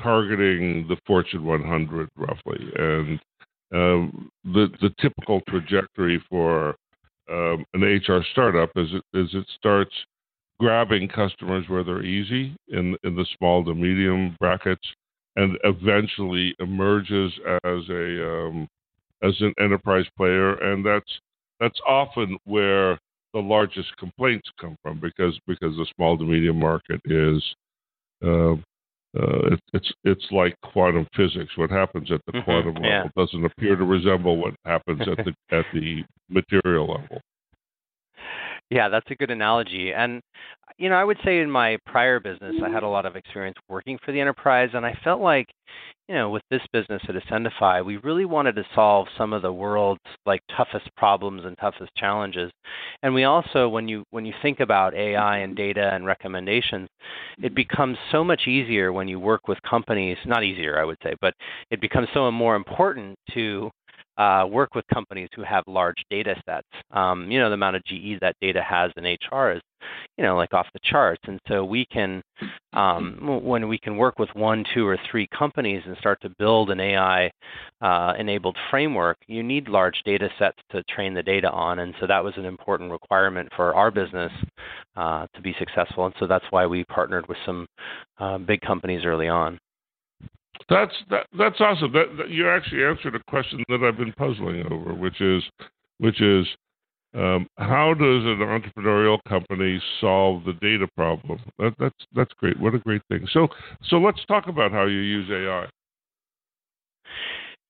targeting 0.01 0.87
the 0.87 0.97
Fortune 1.05 1.45
100 1.45 2.09
roughly, 2.15 2.71
and 2.77 3.19
um, 3.73 4.29
the 4.43 4.67
the 4.81 4.93
typical 4.99 5.41
trajectory 5.49 6.23
for 6.29 6.75
um, 7.31 7.65
an 7.73 7.81
HR 7.81 8.23
startup 8.31 8.69
is 8.75 8.89
it 8.93 9.03
is 9.17 9.29
it 9.33 9.45
starts 9.57 9.93
grabbing 10.59 11.07
customers 11.07 11.65
where 11.67 11.83
they're 11.83 12.03
easy 12.03 12.55
in 12.69 12.95
in 13.03 13.15
the 13.15 13.25
small 13.37 13.63
to 13.65 13.73
medium 13.73 14.35
brackets, 14.39 14.87
and 15.35 15.57
eventually 15.63 16.55
emerges 16.59 17.31
as 17.63 17.89
a 17.89 18.29
um, 18.29 18.67
as 19.23 19.33
an 19.41 19.53
enterprise 19.59 20.05
player, 20.17 20.55
and 20.55 20.85
that's 20.85 21.19
that's 21.59 21.79
often 21.87 22.37
where 22.45 22.99
the 23.35 23.41
largest 23.41 23.95
complaints 23.97 24.49
come 24.59 24.77
from 24.81 24.97
because 24.99 25.37
because 25.45 25.75
the 25.75 25.85
small 25.95 26.17
to 26.17 26.23
medium 26.23 26.57
market 26.57 27.01
is 27.03 27.43
uh, 28.23 28.53
uh, 28.53 29.51
it, 29.51 29.59
it's 29.73 29.91
it's 30.05 30.25
like 30.31 30.55
quantum 30.63 31.05
physics. 31.15 31.51
What 31.57 31.69
happens 31.69 32.09
at 32.11 32.21
the 32.25 32.31
Mhm, 32.31 32.45
quantum 32.45 32.83
yeah. 32.83 33.03
level 33.03 33.11
doesn't 33.15 33.45
appear 33.45 33.75
to 33.75 33.83
resemble 33.83 34.37
what 34.37 34.55
happens 34.63 35.01
at 35.01 35.17
the 35.17 35.35
at 35.51 35.65
the 35.73 36.03
material 36.29 36.87
level. 36.87 37.21
Yeah, 38.69 38.89
that's 38.89 39.09
a 39.11 39.15
good 39.15 39.31
analogy. 39.31 39.93
And 39.93 40.21
you 40.77 40.89
know, 40.89 40.95
I 40.95 41.03
would 41.03 41.17
say 41.23 41.39
in 41.39 41.49
my 41.49 41.77
prior 41.85 42.19
business, 42.19 42.55
I 42.63 42.69
had 42.69 42.83
a 42.83 42.87
lot 42.87 43.05
of 43.05 43.15
experience 43.15 43.57
working 43.69 43.97
for 44.03 44.11
the 44.11 44.19
enterprise, 44.19 44.69
and 44.73 44.85
I 44.85 44.97
felt 45.05 45.21
like, 45.21 45.47
you 46.09 46.15
know, 46.15 46.29
with 46.29 46.41
this 46.51 46.61
business 46.73 47.01
at 47.07 47.15
Ascendify, 47.15 47.83
we 47.85 47.97
really 47.97 48.25
wanted 48.25 48.55
to 48.57 48.65
solve 48.75 49.07
some 49.17 49.31
of 49.31 49.41
the 49.41 49.53
world's 49.53 50.01
like 50.25 50.41
toughest 50.55 50.89
problems 50.97 51.45
and 51.45 51.57
toughest 51.57 51.91
challenges. 51.95 52.51
And 53.03 53.13
we 53.13 53.23
also, 53.23 53.69
when 53.69 53.87
you 53.87 54.03
when 54.11 54.25
you 54.25 54.33
think 54.41 54.59
about 54.59 54.93
AI 54.93 55.37
and 55.37 55.55
data 55.55 55.91
and 55.93 56.05
recommendations, 56.05 56.89
it 57.37 57.45
mm-hmm. 57.45 57.55
becomes 57.55 57.97
so 58.11 58.23
much 58.23 58.47
easier 58.47 58.91
when 58.91 59.07
you 59.07 59.19
work 59.19 59.47
with 59.47 59.57
companies. 59.61 60.17
Not 60.25 60.43
easier, 60.43 60.79
I 60.79 60.83
would 60.83 60.97
say, 61.01 61.13
but 61.21 61.33
it 61.71 61.79
becomes 61.79 62.09
so 62.13 62.29
more 62.31 62.55
important 62.55 63.15
to 63.33 63.71
uh, 64.17 64.45
work 64.49 64.75
with 64.75 64.85
companies 64.93 65.29
who 65.35 65.43
have 65.43 65.63
large 65.67 65.97
data 66.09 66.35
sets. 66.45 66.67
Um, 66.91 67.29
you 67.29 67.39
know, 67.39 67.49
the 67.49 67.55
amount 67.55 67.75
of 67.75 67.83
GE 67.85 68.19
that 68.21 68.35
data 68.41 68.61
has 68.61 68.91
in 68.97 69.03
HR 69.03 69.51
is, 69.51 69.61
you 70.17 70.23
know, 70.23 70.35
like 70.35 70.53
off 70.53 70.67
the 70.73 70.79
charts. 70.83 71.21
And 71.27 71.39
so 71.47 71.65
we 71.65 71.85
can, 71.91 72.21
um, 72.73 73.41
when 73.43 73.67
we 73.67 73.77
can 73.77 73.97
work 73.97 74.17
with 74.17 74.29
one, 74.33 74.63
two, 74.73 74.87
or 74.87 74.97
three 75.11 75.27
companies 75.37 75.83
and 75.85 75.97
start 75.97 76.19
to 76.21 76.29
build 76.39 76.69
an 76.69 76.79
AI 76.79 77.29
uh, 77.81 78.13
enabled 78.17 78.57
framework, 78.71 79.17
you 79.27 79.43
need 79.43 79.67
large 79.67 80.01
data 80.05 80.29
sets 80.39 80.57
to 80.71 80.83
train 80.83 81.13
the 81.13 81.23
data 81.23 81.51
on. 81.51 81.79
And 81.79 81.93
so 81.99 82.07
that 82.07 82.23
was 82.23 82.33
an 82.37 82.45
important 82.45 82.91
requirement 82.91 83.49
for 83.55 83.75
our 83.75 83.91
business 83.91 84.31
uh, 84.95 85.27
to 85.35 85.41
be 85.41 85.53
successful. 85.59 86.05
And 86.05 86.15
so 86.19 86.27
that's 86.27 86.45
why 86.51 86.65
we 86.65 86.85
partnered 86.85 87.27
with 87.27 87.37
some 87.45 87.67
uh, 88.19 88.37
big 88.37 88.61
companies 88.61 89.03
early 89.05 89.27
on. 89.27 89.59
That's 90.69 90.93
that, 91.09 91.27
that's 91.37 91.59
awesome. 91.59 91.91
That, 91.93 92.17
that, 92.17 92.29
you 92.29 92.49
actually 92.49 92.83
answered 92.83 93.15
a 93.15 93.23
question 93.29 93.63
that 93.69 93.83
I've 93.83 93.97
been 93.97 94.13
puzzling 94.13 94.65
over, 94.71 94.93
which 94.93 95.21
is 95.21 95.43
which 95.99 96.21
is 96.21 96.47
um, 97.13 97.47
how 97.57 97.93
does 97.93 98.23
an 98.25 98.39
entrepreneurial 98.39 99.19
company 99.27 99.81
solve 100.01 100.43
the 100.43 100.53
data 100.53 100.87
problem? 100.97 101.39
That, 101.59 101.73
that's 101.79 102.05
that's 102.15 102.33
great. 102.33 102.59
What 102.59 102.73
a 102.73 102.79
great 102.79 103.03
thing. 103.09 103.27
So 103.31 103.47
so 103.89 103.97
let's 103.97 104.23
talk 104.25 104.47
about 104.47 104.71
how 104.71 104.85
you 104.85 104.99
use 104.99 105.29
AI. 105.29 105.67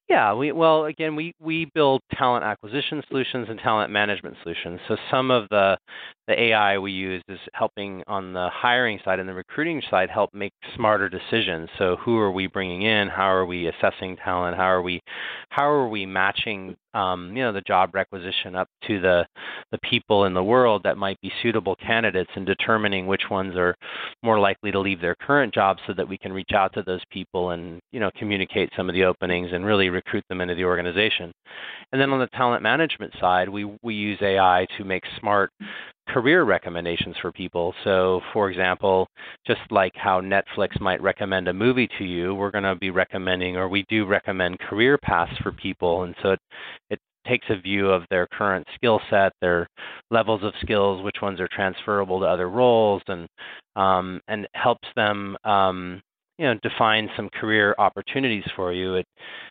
Yeah, 0.07 0.33
we 0.33 0.51
well 0.51 0.85
again 0.85 1.15
we 1.15 1.33
we 1.41 1.69
build 1.73 2.01
talent 2.13 2.45
acquisition 2.45 3.03
solutions 3.09 3.47
and 3.49 3.59
talent 3.59 3.91
management 3.91 4.37
solutions. 4.41 4.79
So 4.87 4.95
some 5.11 5.31
of 5.31 5.49
the 5.49 5.77
the 6.27 6.39
AI 6.39 6.77
we 6.77 6.91
use 6.91 7.21
is 7.29 7.39
helping 7.53 8.03
on 8.07 8.33
the 8.33 8.49
hiring 8.51 8.99
side 9.05 9.19
and 9.19 9.29
the 9.29 9.33
recruiting 9.33 9.81
side 9.89 10.09
help 10.09 10.33
make 10.33 10.53
smarter 10.75 11.07
decisions. 11.07 11.69
So 11.77 11.97
who 11.97 12.17
are 12.17 12.31
we 12.31 12.47
bringing 12.47 12.81
in? 12.81 13.07
How 13.09 13.31
are 13.31 13.45
we 13.45 13.67
assessing 13.67 14.17
talent? 14.17 14.57
How 14.57 14.65
are 14.65 14.81
we 14.81 15.01
how 15.49 15.69
are 15.69 15.87
we 15.87 16.05
matching 16.05 16.75
um, 16.95 17.35
you 17.35 17.43
know 17.43 17.51
the 17.51 17.61
job 17.61 17.93
requisition 17.93 18.55
up 18.55 18.69
to 18.87 18.99
the 18.99 19.25
the 19.71 19.77
people 19.79 20.25
in 20.25 20.33
the 20.33 20.43
world 20.43 20.81
that 20.83 20.97
might 20.97 21.19
be 21.21 21.31
suitable 21.43 21.75
candidates 21.75 22.31
and 22.35 22.45
determining 22.45 23.05
which 23.05 23.23
ones 23.29 23.55
are 23.55 23.75
more 24.23 24.39
likely 24.39 24.71
to 24.71 24.79
leave 24.79 25.01
their 25.01 25.15
current 25.15 25.53
jobs 25.53 25.81
so 25.85 25.93
that 25.93 26.07
we 26.07 26.17
can 26.17 26.31
reach 26.31 26.51
out 26.55 26.73
to 26.73 26.83
those 26.83 27.01
people 27.11 27.51
and 27.51 27.79
you 27.91 27.99
know 27.99 28.09
communicate 28.17 28.69
some 28.75 28.89
of 28.89 28.95
the 28.95 29.03
openings 29.03 29.49
and 29.51 29.65
really 29.65 29.89
recruit 29.89 30.23
them 30.29 30.41
into 30.41 30.55
the 30.55 30.63
organization. 30.63 31.31
And 31.91 32.01
then 32.01 32.11
on 32.11 32.19
the 32.19 32.27
talent 32.27 32.63
management 32.63 33.13
side, 33.19 33.49
we 33.49 33.65
we 33.83 33.93
use 33.93 34.17
AI 34.21 34.65
to 34.77 34.83
make 34.83 35.03
smart 35.19 35.51
career 36.07 36.43
recommendations 36.43 37.15
for 37.21 37.31
people. 37.31 37.73
So, 37.83 38.21
for 38.33 38.49
example, 38.49 39.07
just 39.45 39.61
like 39.71 39.93
how 39.95 40.21
Netflix 40.21 40.79
might 40.79 41.01
recommend 41.01 41.47
a 41.47 41.53
movie 41.53 41.89
to 41.97 42.03
you, 42.03 42.35
we're 42.35 42.51
going 42.51 42.63
to 42.63 42.75
be 42.75 42.89
recommending, 42.89 43.57
or 43.57 43.67
we 43.67 43.85
do 43.89 44.05
recommend 44.05 44.59
career 44.59 44.97
paths 44.97 45.37
for 45.41 45.51
people. 45.51 46.03
And 46.03 46.15
so 46.21 46.31
it, 46.31 46.39
it 46.89 46.99
takes 47.27 47.47
a 47.49 47.59
view 47.59 47.89
of 47.89 48.03
their 48.09 48.27
current 48.27 48.67
skill 48.75 48.99
set, 49.09 49.33
their 49.41 49.67
levels 50.11 50.43
of 50.43 50.53
skills, 50.61 51.03
which 51.03 51.17
ones 51.21 51.39
are 51.39 51.49
transferable 51.51 52.19
to 52.19 52.25
other 52.25 52.49
roles, 52.49 53.01
and 53.07 53.27
um, 53.75 54.21
and 54.27 54.47
helps 54.53 54.87
them 54.95 55.35
um, 55.43 56.01
you 56.37 56.45
know 56.45 56.55
define 56.61 57.09
some 57.15 57.29
career 57.29 57.75
opportunities 57.77 58.43
for 58.55 58.73
you. 58.73 58.95
It 58.95 59.07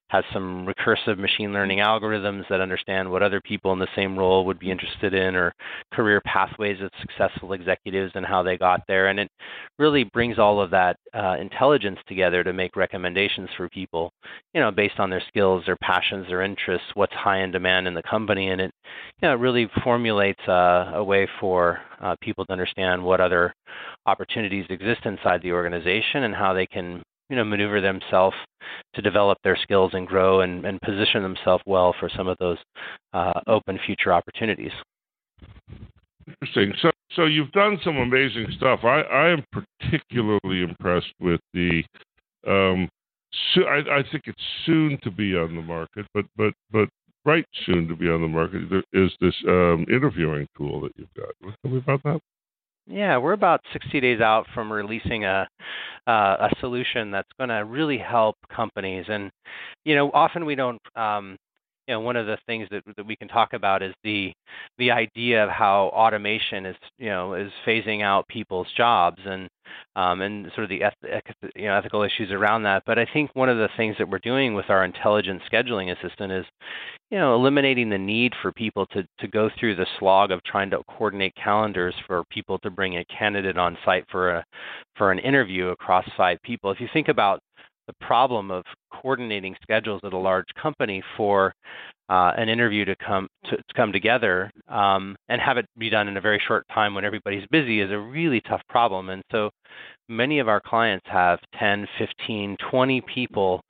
has 0.09 0.25
some 0.33 0.67
recursive 0.67 1.19
machine 1.19 1.53
learning 1.53 1.79
algorithms 1.79 2.45
that 2.49 2.61
understand 2.61 3.11
what 3.11 3.23
other 3.23 3.41
people 3.41 3.73
in 3.73 3.79
the 3.79 3.89
same 3.97 4.19
role 4.19 4.45
would 4.45 4.59
be 4.59 4.71
interested 4.71 5.15
in, 5.15 5.35
or 5.35 5.55
career 5.93 6.21
pathways 6.27 6.81
of 6.81 6.91
successful 7.01 7.53
executives 7.53 8.13
and 8.15 8.27
how 8.27 8.43
they 8.43 8.59
got 8.59 8.83
there. 8.87 9.09
And 9.09 9.19
it 9.19 9.31
really 9.79 10.05
brings 10.05 10.39
all 10.39 10.61
of 10.61 10.71
that 10.71 10.97
uh, 11.15 11.37
intelligence 11.41 11.99
together 12.07 12.45
to 12.45 12.53
make 12.53 12.77
recommendations 12.77 13.49
for 13.57 13.69
people, 13.69 14.13
you 14.53 14.61
know, 14.61 14.71
based 14.71 14.99
on 14.99 15.11
their 15.11 15.23
skills, 15.29 15.65
their 15.67 15.79
passions, 15.83 16.27
their 16.29 16.43
interests, 16.43 16.87
what's 16.95 17.15
high 17.15 17.43
in 17.43 17.51
demand 17.51 17.89
in 17.89 17.95
the 17.95 18.03
company, 18.03 18.51
and 18.51 18.61
it, 18.61 18.71
you 19.21 19.29
know, 19.29 19.35
it 19.35 19.39
really 19.39 19.69
formulates 19.83 20.41
a, 20.47 20.93
a 20.95 21.05
way 21.05 21.29
for 21.41 21.79
uh, 22.01 22.17
people 22.21 22.45
to 22.47 22.53
understand 22.53 23.03
what 23.03 23.21
other 23.21 23.55
opportunities 24.07 24.67
exist 24.71 25.01
inside 25.05 25.43
the 25.43 25.53
organization 25.53 26.25
and 26.25 26.35
how 26.35 26.53
they 26.53 26.67
can 26.67 27.03
you 27.31 27.37
know 27.37 27.45
maneuver 27.45 27.81
themselves 27.81 28.37
to 28.95 29.03
develop 29.03 29.39
their 29.45 29.57
skills 29.57 29.93
and 29.95 30.07
grow 30.07 30.41
and, 30.41 30.65
and 30.65 30.81
position 30.81 31.23
themselves 31.23 31.63
well 31.67 31.95
for 31.99 32.11
some 32.15 32.29
of 32.29 32.37
those 32.39 32.59
uh, 33.13 33.41
open 33.47 33.79
future 33.87 34.13
opportunities. 34.13 34.73
Interesting. 36.27 36.73
So, 36.81 36.91
so 37.17 37.25
you've 37.27 37.53
done 37.53 37.79
some 37.85 37.97
amazing 37.97 38.47
stuff. 38.57 38.81
I, 38.83 39.01
I 39.01 39.29
am 39.31 39.45
particularly 39.53 40.63
impressed 40.63 41.13
with 41.21 41.41
the. 41.53 41.83
Um, 42.47 42.89
so 43.55 43.63
I, 43.63 43.99
I 43.99 44.03
think 44.11 44.25
it's 44.27 44.43
soon 44.65 44.99
to 45.03 45.11
be 45.11 45.35
on 45.37 45.55
the 45.57 45.63
market, 45.63 46.07
but 46.15 46.25
but 46.37 46.55
but 46.71 46.89
right 47.25 47.47
soon 47.67 47.89
to 47.89 47.97
be 47.97 48.09
on 48.09 48.21
the 48.21 48.29
market. 48.29 48.63
Is 48.93 49.13
this 49.21 49.35
um, 49.49 49.87
interviewing 49.89 50.47
tool 50.57 50.81
that 50.83 50.93
you've 50.97 51.15
got. 51.15 51.31
Tell 51.63 51.73
me 51.73 51.79
about 51.79 52.03
that. 52.05 52.21
Yeah, 52.87 53.17
we're 53.17 53.33
about 53.33 53.63
60 53.73 53.99
days 54.01 54.21
out 54.21 54.47
from 54.55 54.71
releasing 54.71 55.25
a 55.25 55.49
uh, 56.07 56.11
a 56.39 56.51
solution 56.61 57.11
that's 57.11 57.31
going 57.39 57.49
to 57.49 57.65
really 57.65 57.97
help 57.97 58.37
companies. 58.55 59.07
And 59.09 59.31
you 59.85 59.95
know, 59.95 60.11
often 60.13 60.45
we 60.45 60.55
don't 60.55 60.83
um, 60.95 61.39
you 61.87 61.95
know 61.95 62.01
one 62.01 62.17
of 62.17 62.27
the 62.27 62.39
things 62.47 62.69
that 62.71 62.83
that 62.97 63.07
we 63.07 63.17
can 63.17 63.29
talk 63.29 63.53
about 63.53 63.83
is 63.83 63.95
the 64.05 64.33
the 64.79 64.91
idea 64.91 65.45
of 65.45 65.51
how 65.51 65.91
automation 65.95 66.67
is 66.67 66.77
you 66.99 67.09
know 67.09 67.35
is 67.35 67.51
phasing 67.67 68.03
out 68.03 68.27
people's 68.29 68.69
jobs 68.77 69.19
and 69.25 69.49
um, 69.97 70.21
and 70.21 70.47
sort 70.55 70.65
of 70.65 70.71
the 70.71 70.83
eth- 70.83 71.53
you 71.55 71.67
know 71.67 71.75
ethical 71.75 72.03
issues 72.03 72.31
around 72.31 72.63
that. 72.65 72.83
But 72.87 72.99
I 72.99 73.07
think 73.13 73.31
one 73.35 73.49
of 73.49 73.59
the 73.59 73.69
things 73.77 73.97
that 73.99 74.09
we're 74.09 74.19
doing 74.19 74.55
with 74.55 74.71
our 74.71 74.85
intelligent 74.85 75.43
scheduling 75.51 75.93
assistant 75.97 76.33
is 76.33 76.45
you 77.11 77.19
know 77.19 77.35
eliminating 77.35 77.91
the 77.91 77.99
need 77.99 78.33
for 78.43 78.53
people 78.53 78.87
to 78.87 79.07
to 79.21 79.29
go 79.29 79.51
through 79.59 79.77
the 79.77 79.87
slog 79.99 80.31
of 80.31 80.43
trying 80.45 80.71
to 80.71 80.83
coordinate 80.89 81.35
calendars 81.37 81.95
for 82.07 82.25
people 82.31 82.59
to 82.61 82.71
bring 82.71 82.97
a 82.99 83.05
candidate 83.07 83.59
on 83.59 83.77
site 83.85 84.05
for 84.11 84.31
a 84.31 84.45
for 84.97 85.13
an 85.13 85.19
interview 85.19 85.69
across 85.69 86.05
five 86.17 86.39
people. 86.43 86.71
If 86.71 86.81
you 86.81 86.89
think 86.93 87.09
about 87.09 87.41
the 87.87 87.95
problem 88.01 88.51
of 88.51 88.65
coordinating 88.93 89.55
schedules 89.63 90.01
at 90.05 90.13
a 90.13 90.19
large 90.19 90.47
company 90.61 91.03
for 91.17 91.55
uh, 92.09 92.33
an 92.37 92.49
interview 92.49 92.85
to 92.85 92.95
come 92.97 93.29
to, 93.45 93.57
to 93.57 93.75
come 93.75 93.93
together 93.93 94.51
um, 94.69 95.17
and 95.29 95.41
have 95.41 95.57
it 95.57 95.67
be 95.79 95.91
done 95.91 96.09
in 96.09 96.17
a 96.17 96.21
very 96.21 96.41
short 96.47 96.65
time 96.73 96.95
when 96.95 97.05
everybody's 97.05 97.47
busy 97.51 97.81
is 97.81 97.91
a 97.91 97.99
really 97.99 98.41
tough 98.43 98.63
problem. 98.69 99.09
And 99.09 99.23
so 99.33 99.51
many 100.09 100.39
of 100.39 100.49
our 100.49 100.61
clients 100.61 101.07
have 101.09 101.39
10, 101.59 101.87
15, 101.99 102.57
20 102.71 103.01
people 103.03 103.61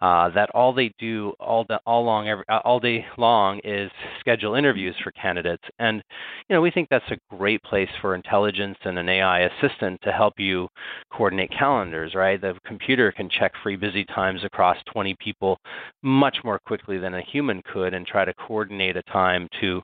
uh, 0.00 0.28
that 0.30 0.50
all 0.54 0.72
they 0.72 0.92
do 0.98 1.32
all 1.40 1.64
the, 1.68 1.80
all 1.86 2.04
long 2.04 2.28
every, 2.28 2.44
uh, 2.48 2.60
all 2.64 2.78
day 2.78 3.04
long 3.16 3.60
is 3.64 3.90
schedule 4.20 4.54
interviews 4.54 4.94
for 5.02 5.10
candidates. 5.12 5.64
And 5.78 6.02
you 6.48 6.54
know 6.54 6.60
we 6.60 6.70
think 6.70 6.88
that's 6.88 7.10
a 7.10 7.36
great 7.36 7.62
place 7.62 7.88
for 8.00 8.14
intelligence 8.14 8.78
and 8.84 8.98
an 8.98 9.08
AI 9.08 9.40
assistant 9.40 10.00
to 10.02 10.12
help 10.12 10.34
you 10.38 10.68
coordinate 11.12 11.50
calendars. 11.50 12.14
Right, 12.14 12.40
the 12.40 12.54
computer 12.64 13.12
can 13.12 13.28
check 13.28 13.52
free 13.62 13.76
busy 13.76 14.04
times 14.04 14.44
across 14.44 14.76
20 14.92 15.16
people 15.18 15.58
much 16.02 16.38
more 16.44 16.58
quickly 16.58 16.98
than 16.98 17.14
a 17.14 17.22
human 17.22 17.62
could, 17.72 17.94
and 17.94 18.06
try 18.06 18.24
to 18.24 18.34
coordinate 18.34 18.96
a 18.96 19.02
time 19.02 19.48
to 19.60 19.82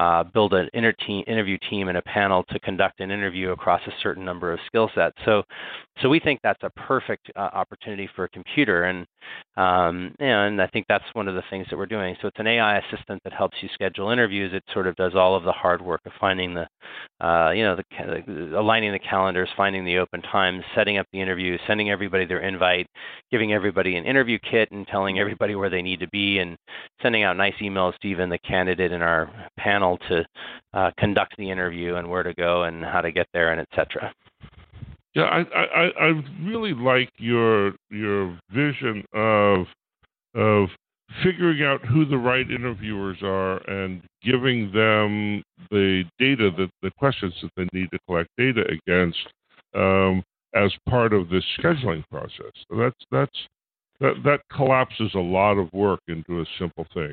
uh, 0.00 0.24
build 0.24 0.54
an 0.54 0.66
interview 0.72 1.58
team 1.68 1.88
and 1.88 1.98
a 1.98 2.02
panel 2.02 2.42
to 2.48 2.58
conduct 2.60 3.00
an 3.00 3.10
interview 3.10 3.50
across 3.50 3.82
a 3.86 3.92
certain 4.02 4.24
number 4.24 4.50
of 4.50 4.58
skill 4.66 4.90
sets. 4.94 5.14
So, 5.26 5.42
so 6.00 6.08
we 6.08 6.18
think 6.18 6.40
that's 6.42 6.62
a 6.62 6.70
perfect 6.70 7.30
uh, 7.36 7.50
opportunity 7.52 8.08
for 8.16 8.24
a 8.24 8.28
computer. 8.30 8.84
And 8.84 9.06
um, 9.56 10.14
and 10.18 10.62
I 10.62 10.66
think 10.68 10.86
that's 10.88 11.04
one 11.12 11.28
of 11.28 11.34
the 11.34 11.42
things 11.50 11.66
that 11.68 11.76
we're 11.76 11.84
doing. 11.84 12.16
So 12.22 12.28
it's 12.28 12.38
an 12.38 12.46
AI 12.46 12.78
assistant 12.78 13.20
that 13.24 13.34
helps 13.34 13.58
you 13.60 13.68
schedule 13.74 14.10
interviews. 14.10 14.52
It 14.54 14.64
sort 14.72 14.86
of 14.86 14.96
does 14.96 15.14
all 15.14 15.36
of 15.36 15.44
the 15.44 15.52
hard 15.52 15.82
work 15.82 16.00
of 16.06 16.12
finding 16.18 16.54
the, 16.54 16.66
uh, 17.24 17.50
you 17.50 17.62
know, 17.62 17.76
the, 17.76 18.58
aligning 18.58 18.92
the 18.92 18.98
calendars, 18.98 19.50
finding 19.58 19.84
the 19.84 19.98
open 19.98 20.22
times, 20.22 20.64
setting 20.74 20.96
up 20.96 21.06
the 21.12 21.20
interview, 21.20 21.58
sending 21.66 21.90
everybody 21.90 22.24
their 22.24 22.40
invite, 22.40 22.86
giving 23.30 23.52
everybody 23.52 23.96
an 23.96 24.06
interview 24.06 24.38
kit, 24.50 24.70
and 24.70 24.86
telling 24.86 25.18
everybody 25.18 25.54
where 25.54 25.68
they 25.68 25.82
need 25.82 26.00
to 26.00 26.08
be, 26.08 26.38
and 26.38 26.56
sending 27.02 27.22
out 27.22 27.36
nice 27.36 27.54
emails 27.60 27.92
to 27.98 28.08
even 28.08 28.30
the 28.30 28.38
candidate 28.38 28.92
in 28.92 29.02
our 29.02 29.30
panel 29.58 29.89
to 30.08 30.24
uh, 30.74 30.90
conduct 30.98 31.36
the 31.36 31.50
interview 31.50 31.96
and 31.96 32.08
where 32.08 32.22
to 32.22 32.34
go 32.34 32.64
and 32.64 32.84
how 32.84 33.00
to 33.00 33.12
get 33.12 33.26
there 33.32 33.52
and 33.52 33.60
etc. 33.60 34.12
Yeah, 35.14 35.24
I, 35.24 35.40
I, 35.58 35.90
I 36.00 36.22
really 36.42 36.72
like 36.72 37.10
your 37.18 37.72
your 37.90 38.38
vision 38.52 39.04
of 39.12 39.66
of 40.34 40.68
figuring 41.24 41.64
out 41.64 41.84
who 41.86 42.04
the 42.04 42.16
right 42.16 42.48
interviewers 42.48 43.18
are 43.22 43.56
and 43.68 44.02
giving 44.22 44.70
them 44.72 45.42
the 45.70 46.04
data 46.18 46.50
that 46.56 46.70
the 46.82 46.90
questions 46.92 47.34
that 47.42 47.50
they 47.56 47.66
need 47.72 47.90
to 47.90 47.98
collect 48.06 48.28
data 48.38 48.62
against 48.68 49.18
um, 49.74 50.22
as 50.54 50.72
part 50.88 51.12
of 51.12 51.28
this 51.28 51.44
scheduling 51.58 52.04
process. 52.10 52.52
So 52.70 52.76
that's 52.76 52.96
that's 53.10 53.38
that 54.00 54.14
that 54.24 54.40
collapses 54.52 55.10
a 55.14 55.18
lot 55.18 55.58
of 55.58 55.72
work 55.72 56.00
into 56.08 56.40
a 56.40 56.44
simple 56.58 56.86
thing. 56.94 57.12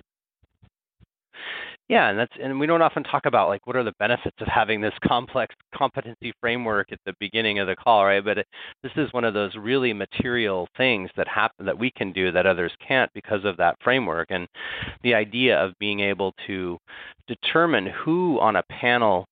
Yeah, 1.89 2.09
and 2.09 2.19
that's 2.19 2.33
and 2.41 2.59
we 2.59 2.67
don't 2.67 2.81
often 2.81 3.03
talk 3.03 3.25
about 3.25 3.47
like 3.47 3.65
what 3.65 3.77
are 3.77 3.83
the 3.83 3.93
benefits 3.97 4.35
of 4.41 4.47
having 4.47 4.81
this 4.81 4.93
complex 5.07 5.55
competency 5.73 6.33
framework 6.41 6.91
at 6.91 6.99
the 7.05 7.13
beginning 7.19 7.59
of 7.59 7.67
the 7.67 7.77
call, 7.77 8.03
right? 8.03 8.23
But 8.23 8.39
it, 8.39 8.47
this 8.83 8.91
is 8.97 9.07
one 9.13 9.23
of 9.23 9.33
those 9.33 9.55
really 9.55 9.93
material 9.93 10.67
things 10.75 11.09
that 11.15 11.29
happen 11.29 11.65
that 11.65 11.77
we 11.79 11.91
can 11.91 12.11
do 12.11 12.29
that 12.33 12.45
others 12.45 12.73
can't 12.85 13.09
because 13.13 13.45
of 13.45 13.55
that 13.57 13.77
framework. 13.81 14.27
And 14.31 14.47
the 15.03 15.13
idea 15.13 15.57
of 15.63 15.73
being 15.79 16.01
able 16.01 16.33
to 16.47 16.77
determine 17.27 17.85
who 17.87 18.37
on 18.41 18.57
a 18.57 18.63
panel 18.69 19.25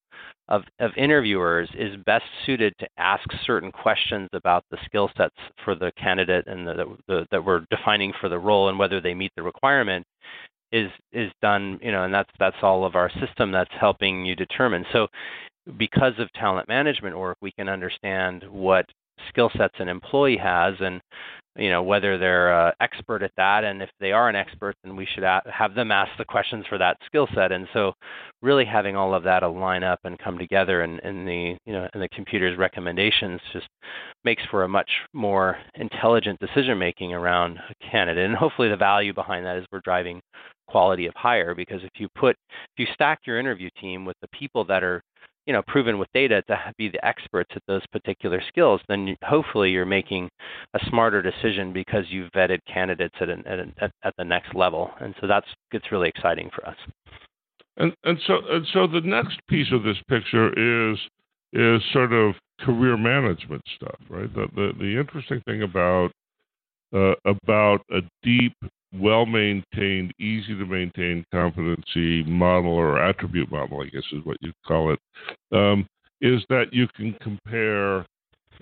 of, 0.48 0.64
of 0.80 0.92
interviewers 0.96 1.70
is 1.78 1.96
best 2.06 2.24
suited 2.46 2.74
to 2.80 2.88
ask 2.98 3.24
certain 3.46 3.72
questions 3.72 4.30
about 4.34 4.64
the 4.72 4.78
skill 4.86 5.10
sets 5.18 5.36
for 5.66 5.76
the 5.76 5.92
candidate 5.98 6.46
and 6.48 6.66
the, 6.68 6.86
the, 7.08 7.26
that 7.32 7.44
we're 7.44 7.66
defining 7.72 8.14
for 8.22 8.30
the 8.30 8.40
role 8.40 8.70
and 8.70 8.78
whether 8.80 9.02
they 9.02 9.14
meet 9.14 9.32
the 9.36 9.44
requirement 9.44 10.06
is 10.75 10.91
is 11.13 11.32
done, 11.41 11.79
you 11.82 11.91
know, 11.91 12.03
and 12.03 12.13
that's 12.13 12.29
that's 12.38 12.58
all 12.62 12.86
of 12.86 12.96
our 12.96 13.10
system 13.22 13.51
that's 13.51 13.72
helping 13.79 14.25
you 14.25 14.36
determine. 14.36 14.86
So 14.91 15.08
because 15.77 16.13
of 16.20 16.32
talent 16.34 16.67
management 16.67 17.17
work, 17.17 17.38
we 17.41 17.51
can 17.51 17.70
understand 17.70 18.44
what 18.50 18.86
skill 19.29 19.50
sets 19.58 19.75
an 19.79 19.88
employee 19.88 20.38
has 20.38 20.75
and 20.79 21.01
you 21.58 21.70
know 21.70 21.84
whether 21.84 22.18
they're 22.18 22.54
uh, 22.54 22.72
expert 22.82 23.24
at 23.24 23.32
that 23.38 23.64
and 23.64 23.82
if 23.82 23.90
they 24.00 24.12
are 24.12 24.30
an 24.30 24.36
expert 24.36 24.76
then 24.84 24.96
we 24.96 25.06
should 25.06 25.24
a- 25.24 25.42
have 25.46 25.74
them 25.74 25.92
ask 25.92 26.12
the 26.18 26.26
questions 26.26 26.66
for 26.68 26.78
that 26.78 26.98
skill 27.06 27.28
set. 27.34 27.52
And 27.52 27.68
so 27.74 27.94
really 28.42 28.66
having 28.66 28.96
all 28.96 29.14
of 29.14 29.24
that 29.24 29.44
align 29.44 29.84
up 29.84 30.00
and 30.04 30.20
come 30.20 30.38
together 30.38 30.84
in, 30.84 31.00
in 31.00 31.26
the 31.26 31.58
you 31.66 31.74
know 31.74 31.88
in 31.94 32.02
the 32.02 32.10
computer's 32.10 32.58
recommendations 32.58 33.40
just 33.54 33.68
makes 34.24 34.44
for 34.52 34.64
a 34.64 34.70
much 34.70 34.90
more 35.14 35.58
intelligent 35.76 36.40
decision 36.40 36.78
making 36.78 37.14
around 37.14 37.58
a 37.58 37.90
candidate. 37.92 38.26
And 38.26 38.36
hopefully 38.36 38.70
the 38.70 38.78
value 38.78 39.14
behind 39.14 39.46
that 39.46 39.58
is 39.58 39.66
we're 39.72 39.82
driving 39.84 40.22
quality 40.68 41.06
of 41.06 41.14
hire 41.16 41.54
because 41.56 41.84
if 41.84 41.92
you 42.00 42.10
put 42.16 42.36
if 42.52 42.80
you 42.80 42.88
stack 42.94 43.20
your 43.26 43.40
interview 43.40 43.70
team 43.80 44.04
with 44.06 44.18
the 44.22 44.28
people 44.30 44.66
that 44.66 44.84
are 44.84 45.02
you 45.46 45.54
know 45.54 45.62
proven 45.68 45.98
with 45.98 46.08
data 46.14 46.42
to 46.48 46.58
be 46.78 46.90
the 46.90 47.06
experts 47.06 47.52
at 47.56 47.62
those 47.68 47.86
particular 47.92 48.42
skills, 48.48 48.82
then 48.88 49.16
hopefully 49.24 49.72
you're 49.72 49.86
making 49.86 50.30
a 50.74 50.80
smarter 50.90 51.22
decision 51.22 51.74
because 51.74 52.06
you've 52.10 52.32
vetted 52.32 52.60
candidates 52.72 53.16
at, 53.22 53.30
an, 53.30 53.44
at, 53.80 53.92
at 54.04 54.14
the 54.18 54.24
next 54.24 54.56
level, 54.56 54.92
and 55.00 55.14
so 55.22 55.28
that's 55.28 55.48
gets 55.72 55.92
really 55.92 56.10
exciting 56.10 56.50
for 56.54 56.68
us. 56.68 56.78
And 57.78 57.94
and 58.04 58.18
so 58.25 58.40
and 58.50 58.66
so 58.74 58.88
the 58.88 59.02
next 59.02 59.40
piece 59.48 59.72
of 59.72 59.84
this 59.84 59.98
picture 60.08 60.50
is 60.92 60.98
is 61.54 61.82
sort 61.94 62.14
of 62.14 62.36
career 62.62 62.98
management 62.98 63.62
stuff, 63.75 64.00
right? 64.10 64.34
The 64.34 64.48
the, 64.56 64.72
the 64.80 65.00
interesting 65.00 65.42
thing 65.46 65.64
about 65.64 66.12
uh, 66.94 67.14
about 67.25 67.82
a 67.92 68.02
deep 68.24 68.54
well 69.00 69.25
maintained, 69.25 70.14
easy 70.20 70.56
to 70.58 70.66
maintain 70.66 71.25
competency 71.32 72.24
model 72.24 72.72
or 72.72 73.02
attribute 73.02 73.52
model, 73.52 73.82
I 73.82 73.86
guess 73.86 74.04
is 74.12 74.25
what 74.25 74.38
you 74.42 74.52
call 74.66 74.94
it, 74.94 75.00
um, 75.52 75.88
is 76.22 76.42
that 76.50 76.66
you 76.72 76.88
can 76.96 77.14
compare 77.22 78.06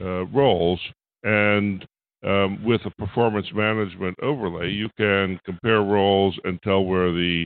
uh, 0.01 0.25
roles 0.25 0.79
and 1.23 1.85
um, 2.23 2.63
with 2.63 2.81
a 2.85 2.89
performance 2.91 3.47
management 3.53 4.17
overlay, 4.21 4.69
you 4.69 4.89
can 4.97 5.39
compare 5.45 5.81
roles 5.81 6.37
and 6.45 6.61
tell 6.61 6.85
where 6.85 7.11
the 7.11 7.45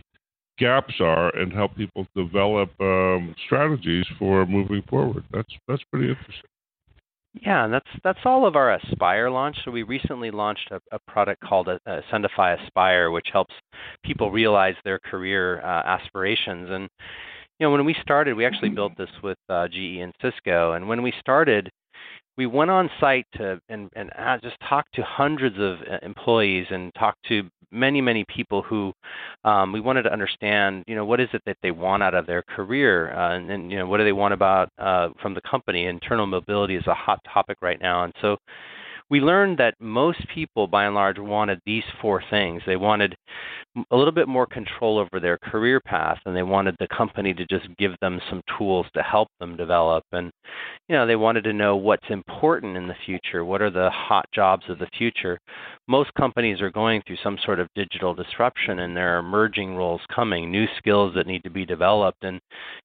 gaps 0.60 0.94
are 1.00 1.36
and 1.36 1.52
help 1.52 1.76
people 1.76 2.08
develop 2.16 2.70
um, 2.80 3.36
strategies 3.46 4.06
for 4.20 4.46
moving 4.46 4.84
forward. 4.90 5.24
That's 5.32 5.52
that's 5.68 5.84
pretty 5.92 6.10
interesting. 6.10 6.50
Yeah, 7.42 7.66
and 7.66 7.74
that's 7.74 7.88
that's 8.04 8.20
all 8.26 8.46
of 8.46 8.56
our 8.56 8.74
Aspire 8.74 9.30
launch. 9.30 9.58
So 9.64 9.72
we 9.72 9.84
recently 9.84 10.32
launched 10.32 10.70
a, 10.72 10.80
a 10.92 11.00
product 11.08 11.42
called 11.42 11.68
uh, 11.68 11.78
Ascendify 11.88 12.64
Aspire, 12.64 13.12
which 13.12 13.28
helps 13.32 13.54
people 14.04 14.32
realize 14.32 14.76
their 14.84 15.00
career 15.00 15.62
uh, 15.62 15.84
aspirations. 15.86 16.70
And 16.72 16.90
you 17.60 17.68
know, 17.68 17.72
when 17.72 17.86
we 17.86 17.96
started, 18.02 18.36
we 18.36 18.46
actually 18.46 18.70
built 18.70 18.94
this 18.98 19.10
with 19.24 19.38
uh, 19.50 19.68
GE 19.68 20.00
and 20.02 20.14
Cisco. 20.22 20.74
And 20.74 20.88
when 20.88 21.02
we 21.04 21.14
started, 21.20 21.70
we 22.38 22.46
went 22.46 22.72
on 22.72 22.90
site 23.00 23.26
to 23.36 23.60
and, 23.70 23.90
and 23.96 24.12
just 24.42 24.56
talked 24.68 24.94
to 24.96 25.04
hundreds 25.04 25.58
of 25.58 25.80
uh, 25.82 25.98
employees 26.04 26.68
and 26.70 26.94
talked 26.96 27.24
to 27.28 27.50
many 27.72 28.00
many 28.00 28.24
people 28.34 28.62
who 28.62 28.94
um, 29.44 29.74
we 29.74 29.82
wanted 29.82 30.04
to 30.04 30.14
understand 30.14 30.84
you 30.88 30.96
know 30.96 31.04
what 31.04 31.20
is 31.20 31.28
it 31.34 31.42
that 31.46 31.58
they 31.62 31.72
want 31.72 32.02
out 32.02 32.14
of 32.14 32.26
their 32.26 32.44
career 32.44 33.14
uh, 33.14 33.36
and, 33.36 33.52
and, 33.52 33.72
you 33.72 33.78
know 33.78 33.88
what 33.88 33.98
do 33.98 34.04
they 34.04 34.14
want 34.14 34.34
about 34.34 34.70
uh, 34.78 35.10
from 35.22 35.34
the 35.34 35.42
company 35.42 35.86
internal 35.86 36.26
mobility 36.26 36.76
is 36.76 36.88
a 36.88 36.94
hot 36.94 37.20
topic 37.34 37.58
right 37.62 37.82
now 37.82 38.04
and 38.04 38.14
so 38.22 38.38
we 39.10 39.22
learned 39.22 39.58
that 39.60 39.76
most 39.80 40.20
people, 40.34 40.68
by 40.68 40.86
and 40.86 40.96
large, 40.96 41.18
wanted 41.18 41.62
these 41.66 41.84
four 42.02 42.22
things. 42.30 42.62
They 42.66 42.76
wanted 42.76 43.16
a 43.92 43.96
little 43.96 44.12
bit 44.12 44.28
more 44.28 44.46
control 44.46 44.98
over 44.98 45.20
their 45.20 45.38
career 45.38 45.80
path, 45.80 46.20
and 46.26 46.36
they 46.36 46.44
wanted 46.44 46.76
the 46.80 46.88
company 46.88 47.34
to 47.34 47.46
just 47.46 47.68
give 47.78 47.92
them 48.02 48.20
some 48.30 48.42
tools 48.58 48.86
to 48.94 49.04
help 49.04 49.28
them 49.40 49.56
develop. 49.58 50.04
And 50.12 50.32
you 50.88 50.96
know, 50.96 51.06
they 51.06 51.16
wanted 51.16 51.44
to 51.46 51.54
know 51.54 51.76
what's 51.76 52.10
important 52.10 52.78
in 52.78 52.88
the 52.88 52.96
future. 53.06 53.44
What 53.46 53.62
are 53.62 53.70
the 53.70 53.90
hot 53.90 54.26
jobs 54.34 54.64
of 54.70 54.80
the 54.80 54.90
future? 54.98 55.40
Most 55.88 56.14
companies 56.16 56.62
are 56.62 56.72
going 56.72 57.02
through 57.06 57.18
some 57.24 57.38
sort 57.46 57.60
of 57.60 57.68
digital 57.76 58.14
disruption, 58.14 58.80
and 58.80 58.96
there 58.96 59.16
are 59.16 59.20
emerging 59.20 59.76
roles 59.76 60.02
coming, 60.14 60.52
new 60.52 60.66
skills 60.78 61.14
that 61.16 61.28
need 61.28 61.44
to 61.44 61.50
be 61.50 61.66
developed, 61.66 62.24
and 62.24 62.40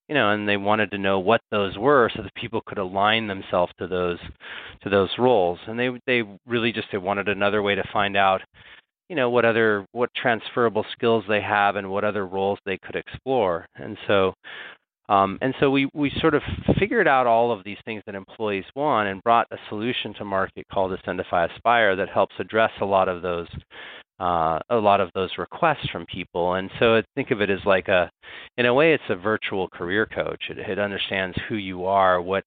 you 0.08 0.14
know, 0.14 0.30
and 0.30 0.48
they 0.48 0.56
wanted 0.56 0.90
to 0.90 0.98
know 0.98 1.18
what 1.18 1.40
those 1.50 1.78
were 1.78 2.10
so 2.14 2.22
that 2.22 2.34
people 2.34 2.62
could 2.66 2.78
align 2.78 3.26
themselves 3.26 3.72
to 3.78 3.86
those 3.86 4.18
to 4.82 4.90
those 4.90 5.10
roles. 5.18 5.58
And 5.66 5.78
they 5.78 5.90
they 6.06 6.22
really 6.46 6.72
just 6.72 6.88
they 6.92 6.98
wanted 6.98 7.28
another 7.28 7.62
way 7.62 7.74
to 7.74 7.84
find 7.92 8.16
out, 8.16 8.42
you 9.12 9.16
know, 9.16 9.28
what 9.28 9.44
other 9.44 9.84
what 9.92 10.08
transferable 10.14 10.86
skills 10.90 11.22
they 11.28 11.42
have 11.42 11.76
and 11.76 11.90
what 11.90 12.02
other 12.02 12.26
roles 12.26 12.58
they 12.64 12.78
could 12.78 12.96
explore. 12.96 13.66
And 13.76 13.98
so 14.06 14.32
um, 15.10 15.36
and 15.42 15.54
so 15.60 15.70
we, 15.70 15.90
we 15.92 16.10
sort 16.18 16.32
of 16.32 16.40
figured 16.78 17.06
out 17.06 17.26
all 17.26 17.52
of 17.52 17.62
these 17.62 17.76
things 17.84 18.02
that 18.06 18.14
employees 18.14 18.64
want 18.74 19.10
and 19.10 19.22
brought 19.22 19.46
a 19.50 19.58
solution 19.68 20.14
to 20.14 20.24
market 20.24 20.64
called 20.72 20.98
Ascendify 20.98 21.54
Aspire 21.54 21.94
that 21.94 22.08
helps 22.08 22.34
address 22.38 22.70
a 22.80 22.86
lot 22.86 23.10
of 23.10 23.20
those 23.20 23.48
uh, 24.22 24.60
a 24.70 24.76
lot 24.76 25.00
of 25.00 25.10
those 25.14 25.30
requests 25.36 25.88
from 25.90 26.06
people. 26.06 26.54
And 26.54 26.70
so 26.78 27.02
think 27.16 27.32
of 27.32 27.40
it 27.40 27.50
as 27.50 27.58
like 27.66 27.88
a, 27.88 28.08
in 28.56 28.66
a 28.66 28.74
way, 28.74 28.94
it's 28.94 29.02
a 29.08 29.16
virtual 29.16 29.66
career 29.68 30.06
coach. 30.06 30.44
It, 30.48 30.58
it 30.58 30.78
understands 30.78 31.36
who 31.48 31.56
you 31.56 31.86
are, 31.86 32.22
what 32.22 32.44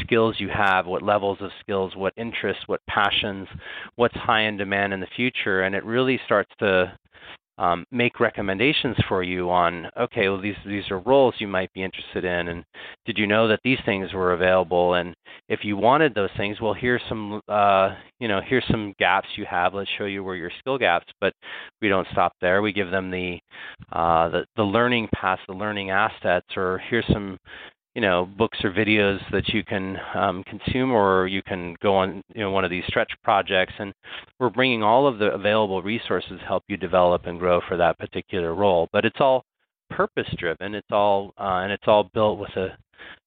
skills 0.00 0.36
you 0.38 0.50
have, 0.54 0.84
what 0.84 1.02
levels 1.02 1.38
of 1.40 1.50
skills, 1.60 1.96
what 1.96 2.12
interests, 2.18 2.64
what 2.66 2.82
passions, 2.90 3.48
what's 3.96 4.16
high 4.16 4.42
in 4.42 4.58
demand 4.58 4.92
in 4.92 5.00
the 5.00 5.06
future, 5.16 5.62
and 5.62 5.74
it 5.74 5.84
really 5.84 6.20
starts 6.26 6.50
to 6.58 6.92
um, 7.58 7.84
make 7.90 8.20
recommendations 8.20 8.96
for 9.08 9.22
you 9.22 9.50
on 9.50 9.86
okay 9.98 10.28
well 10.28 10.40
these 10.40 10.56
these 10.66 10.90
are 10.90 10.98
roles 11.00 11.34
you 11.38 11.46
might 11.46 11.72
be 11.72 11.82
interested 11.82 12.24
in 12.24 12.48
and 12.48 12.64
did 13.06 13.18
you 13.18 13.26
know 13.26 13.46
that 13.48 13.60
these 13.64 13.78
things 13.84 14.12
were 14.12 14.32
available? 14.32 14.94
And 14.94 15.14
if 15.48 15.60
you 15.62 15.76
wanted 15.76 16.14
those 16.14 16.30
things 16.36 16.60
well 16.60 16.74
here's 16.74 17.02
some 17.08 17.40
uh, 17.48 17.94
you 18.18 18.28
know 18.28 18.40
here's 18.44 18.64
some 18.70 18.94
gaps 18.98 19.28
you 19.36 19.46
have. 19.48 19.74
Let's 19.74 19.90
show 19.98 20.04
you 20.06 20.24
where 20.24 20.36
your 20.36 20.50
skill 20.58 20.78
gaps 20.78 21.06
but 21.20 21.32
we 21.80 21.88
don't 21.88 22.08
stop 22.12 22.32
there. 22.40 22.62
We 22.62 22.72
give 22.72 22.90
them 22.90 23.10
the 23.10 23.38
uh, 23.92 24.28
the, 24.30 24.46
the 24.56 24.62
learning 24.62 25.08
paths 25.14 25.42
the 25.46 25.54
learning 25.54 25.90
assets 25.90 26.46
or 26.56 26.82
here's 26.90 27.06
some 27.12 27.38
you 27.94 28.00
know 28.00 28.28
books 28.36 28.58
or 28.64 28.70
videos 28.70 29.18
that 29.30 29.48
you 29.48 29.64
can 29.64 29.96
um, 30.14 30.44
consume 30.44 30.92
or 30.92 31.26
you 31.26 31.42
can 31.42 31.76
go 31.82 31.94
on 31.94 32.22
you 32.34 32.40
know 32.40 32.50
one 32.50 32.64
of 32.64 32.70
these 32.70 32.84
stretch 32.88 33.12
projects. 33.22 33.72
And 33.78 33.92
we're 34.38 34.50
bringing 34.50 34.82
all 34.82 35.06
of 35.06 35.18
the 35.18 35.32
available 35.32 35.82
resources 35.82 36.38
to 36.40 36.46
help 36.46 36.64
you 36.68 36.76
develop 36.76 37.26
and 37.26 37.38
grow 37.38 37.60
for 37.68 37.76
that 37.76 37.98
particular 37.98 38.54
role. 38.54 38.88
But 38.92 39.04
it's 39.04 39.20
all 39.20 39.44
purpose 39.90 40.26
driven 40.38 40.74
it's 40.74 40.90
all 40.90 41.32
uh, 41.38 41.60
and 41.62 41.72
it's 41.72 41.84
all 41.86 42.10
built 42.14 42.38
with 42.38 42.50
a 42.56 42.76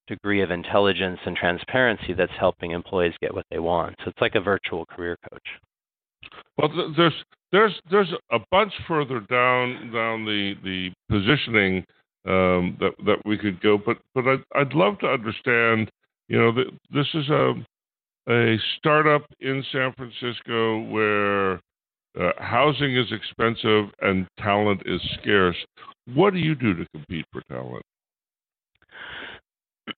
degree 0.06 0.42
of 0.42 0.50
intelligence 0.50 1.18
and 1.24 1.36
transparency 1.36 2.12
that's 2.12 2.32
helping 2.38 2.72
employees 2.72 3.14
get 3.20 3.34
what 3.34 3.46
they 3.50 3.58
want. 3.58 3.94
So 4.02 4.10
it's 4.10 4.20
like 4.20 4.34
a 4.34 4.40
virtual 4.40 4.84
career 4.86 5.16
coach. 5.30 5.48
Well 6.58 6.92
there's 6.96 7.14
there's 7.52 7.72
there's 7.90 8.12
a 8.30 8.38
bunch 8.50 8.72
further 8.86 9.20
down 9.20 9.92
down 9.92 10.24
the 10.24 10.54
the 10.62 10.90
positioning 11.08 11.84
um, 12.28 12.76
that 12.80 12.92
that 13.06 13.24
we 13.24 13.38
could 13.38 13.60
go. 13.60 13.78
But 13.78 13.98
but 14.14 14.26
I'd, 14.26 14.44
I'd 14.54 14.74
love 14.74 14.98
to 15.00 15.06
understand. 15.06 15.90
You 16.28 16.38
know, 16.38 16.52
this 16.92 17.06
is 17.14 17.28
a 17.30 17.54
a 18.28 18.56
startup 18.76 19.24
in 19.40 19.64
San 19.72 19.92
Francisco 19.94 20.82
where 20.90 21.54
uh, 22.20 22.32
housing 22.38 22.96
is 22.96 23.06
expensive 23.10 23.86
and 24.02 24.26
talent 24.38 24.82
is 24.84 25.00
scarce. 25.20 25.56
What 26.14 26.34
do 26.34 26.38
you 26.38 26.54
do 26.54 26.74
to 26.74 26.86
compete 26.94 27.24
for 27.32 27.42
talent? 27.48 27.84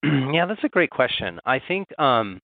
yeah, 0.32 0.46
that's 0.46 0.62
a 0.62 0.68
great 0.68 0.90
question. 0.90 1.40
I 1.44 1.60
think 1.66 1.88
um, 1.98 2.38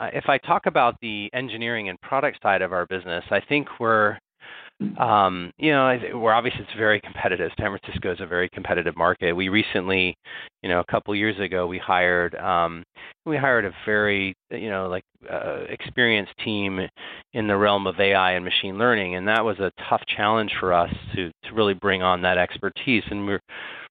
if 0.00 0.28
I 0.28 0.36
talk 0.38 0.66
about 0.66 0.96
the 1.00 1.30
engineering 1.32 1.88
and 1.88 2.00
product 2.02 2.42
side 2.42 2.60
of 2.60 2.72
our 2.72 2.86
business, 2.86 3.24
I 3.30 3.40
think 3.40 3.68
we're 3.80 4.18
Um, 4.98 5.52
you 5.56 5.72
know, 5.72 5.98
we're 6.14 6.32
obviously 6.32 6.60
it's 6.60 6.78
very 6.78 7.00
competitive. 7.00 7.50
San 7.58 7.76
Francisco 7.76 8.12
is 8.12 8.20
a 8.20 8.26
very 8.26 8.48
competitive 8.50 8.94
market. 8.96 9.32
We 9.32 9.48
recently, 9.48 10.14
you 10.62 10.68
know, 10.68 10.80
a 10.80 10.84
couple 10.84 11.14
years 11.14 11.38
ago, 11.40 11.66
we 11.66 11.78
hired 11.78 12.34
um, 12.34 12.84
we 13.24 13.38
hired 13.38 13.64
a 13.64 13.72
very 13.86 14.34
you 14.50 14.68
know 14.68 14.88
like 14.88 15.04
uh, 15.32 15.64
experienced 15.70 16.32
team 16.44 16.80
in 17.32 17.46
the 17.46 17.56
realm 17.56 17.86
of 17.86 17.98
AI 17.98 18.32
and 18.32 18.44
machine 18.44 18.76
learning, 18.76 19.14
and 19.14 19.26
that 19.26 19.42
was 19.42 19.58
a 19.60 19.72
tough 19.88 20.02
challenge 20.14 20.52
for 20.60 20.74
us 20.74 20.92
to 21.14 21.30
to 21.44 21.54
really 21.54 21.74
bring 21.74 22.02
on 22.02 22.20
that 22.22 22.36
expertise. 22.36 23.04
And 23.10 23.26
we're 23.26 23.40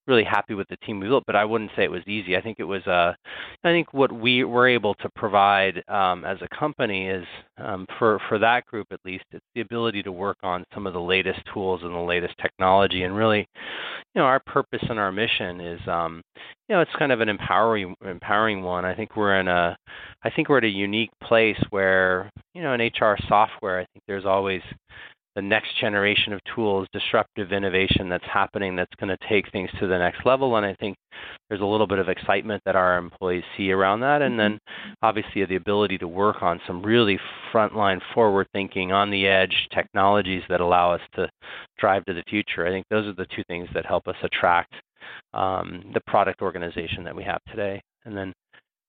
really 0.08 0.24
happy 0.24 0.54
with 0.54 0.68
the 0.68 0.78
team 0.78 1.00
we 1.00 1.08
built, 1.08 1.24
but 1.26 1.36
I 1.36 1.46
wouldn't 1.46 1.72
say 1.76 1.84
it 1.84 1.92
was 1.92 2.08
easy. 2.08 2.36
I 2.38 2.42
think 2.42 2.60
it 2.60 2.64
was 2.64 2.86
uh, 2.88 3.14
I 3.64 3.70
think 3.70 3.94
what 3.94 4.12
we 4.12 4.44
were 4.44 4.68
able 4.68 4.94
to 4.96 5.10
provide 5.16 5.84
um, 5.88 6.26
as 6.26 6.38
a 6.42 6.56
company 6.56 7.08
is 7.08 7.26
um, 7.58 7.86
for 7.98 8.20
for 8.28 8.38
that 8.40 8.66
group 8.66 8.88
at 8.92 9.00
least, 9.06 9.26
it's 9.32 9.46
the 9.56 9.62
ability 9.62 10.04
to 10.04 10.12
work 10.12 10.38
on 10.44 10.66
some 10.74 10.88
of 10.88 10.94
the 10.94 11.02
latest 11.02 11.40
tools 11.54 11.82
and 11.84 11.94
the 11.94 12.00
latest 12.00 12.36
technology, 12.42 13.04
and 13.04 13.16
really, 13.16 13.40
you 13.40 14.22
know, 14.22 14.24
our 14.24 14.40
purpose 14.46 14.84
and 14.90 15.00
our 15.00 15.12
mission 15.12 15.60
is, 15.60 15.80
um, 15.88 16.22
you 16.68 16.76
know, 16.76 16.82
it's 16.82 16.92
kind 16.98 17.12
of 17.12 17.22
an 17.22 17.30
empowering 17.30 17.96
empowering 18.06 18.62
one. 18.64 18.86
I 18.86 18.96
think 18.96 19.16
we're 19.16 19.40
in 19.40 19.48
a, 19.48 19.78
I 20.24 20.30
think 20.30 20.50
we're 20.50 20.60
at 20.60 20.64
a 20.64 20.70
unique 20.70 21.12
place 21.24 21.60
where, 21.70 22.32
you 22.54 22.62
know, 22.62 22.74
in 22.74 22.82
HR 22.82 23.18
software, 23.28 23.80
I 23.80 23.86
think 23.94 24.04
there's 24.08 24.26
always 24.26 24.62
the 25.36 25.42
next 25.42 25.78
generation 25.80 26.32
of 26.32 26.40
tools, 26.56 26.88
disruptive 26.94 27.52
innovation 27.52 28.08
that's 28.08 28.26
happening 28.26 28.76
that's 28.76 28.96
going 29.00 29.10
to 29.10 29.28
take 29.28 29.52
things 29.52 29.70
to 29.80 29.88
the 29.88 29.98
next 29.98 30.26
level. 30.26 30.56
And 30.56 30.66
I 30.66 30.74
think 30.76 30.96
there's 31.50 31.62
a 31.62 31.66
little 31.66 31.88
bit 31.88 32.00
of 32.00 32.08
excitement 32.08 32.62
that 32.66 32.76
our 32.76 32.98
employees 32.98 33.44
see 33.58 33.72
around 33.72 34.00
that. 34.02 34.22
And 34.22 34.40
then 34.40 34.58
obviously 35.02 35.44
the 35.46 35.56
ability 35.56 35.98
to 36.00 36.08
work 36.08 36.42
on 36.42 36.62
some 36.66 36.82
really 36.82 37.20
frontline, 37.54 38.00
forward 38.14 38.48
thinking, 38.54 38.92
on 38.92 39.12
the 39.12 39.28
edge 39.28 39.68
technologies 39.74 40.44
that 40.50 40.62
allow 40.62 40.94
us 40.94 41.02
to 41.16 41.30
drive 41.78 42.06
to 42.06 42.14
the 42.14 42.24
future. 42.30 42.66
I 42.66 42.70
think 42.70 42.86
those 42.90 43.06
are 43.06 43.14
the 43.14 43.28
two 43.36 43.44
things 43.48 43.68
that 43.74 43.86
help 43.86 44.08
us 44.08 44.16
attract 44.24 44.74
um, 45.34 45.92
the 45.94 46.02
product 46.08 46.42
organization 46.42 47.04
that 47.04 47.16
we 47.16 47.24
have 47.24 47.42
today. 47.50 47.82
And 48.06 48.16
then 48.16 48.34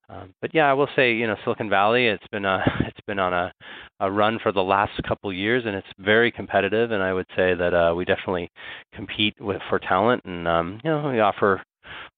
um, 0.08 0.32
but 0.40 0.54
yeah, 0.54 0.70
I 0.70 0.72
will 0.72 0.88
say, 0.94 1.12
you 1.14 1.26
know, 1.26 1.36
Silicon 1.44 1.68
Valley, 1.68 2.06
it's 2.06 2.26
been 2.30 2.44
a, 2.44 2.62
it's 2.86 3.00
been 3.06 3.18
on 3.18 3.32
a, 3.32 3.52
a 4.00 4.10
run 4.10 4.38
for 4.42 4.52
the 4.52 4.62
last 4.62 4.92
couple 5.06 5.32
years, 5.32 5.64
and 5.66 5.74
it's 5.74 5.86
very 5.98 6.30
competitive. 6.30 6.90
And 6.90 7.02
I 7.02 7.12
would 7.12 7.26
say 7.36 7.54
that 7.54 7.74
uh, 7.74 7.94
we 7.94 8.04
definitely 8.04 8.50
compete 8.94 9.34
with 9.40 9.60
for 9.68 9.78
talent, 9.78 10.22
and 10.24 10.46
um, 10.46 10.80
you 10.84 10.90
know, 10.90 11.10
we 11.10 11.20
offer 11.20 11.62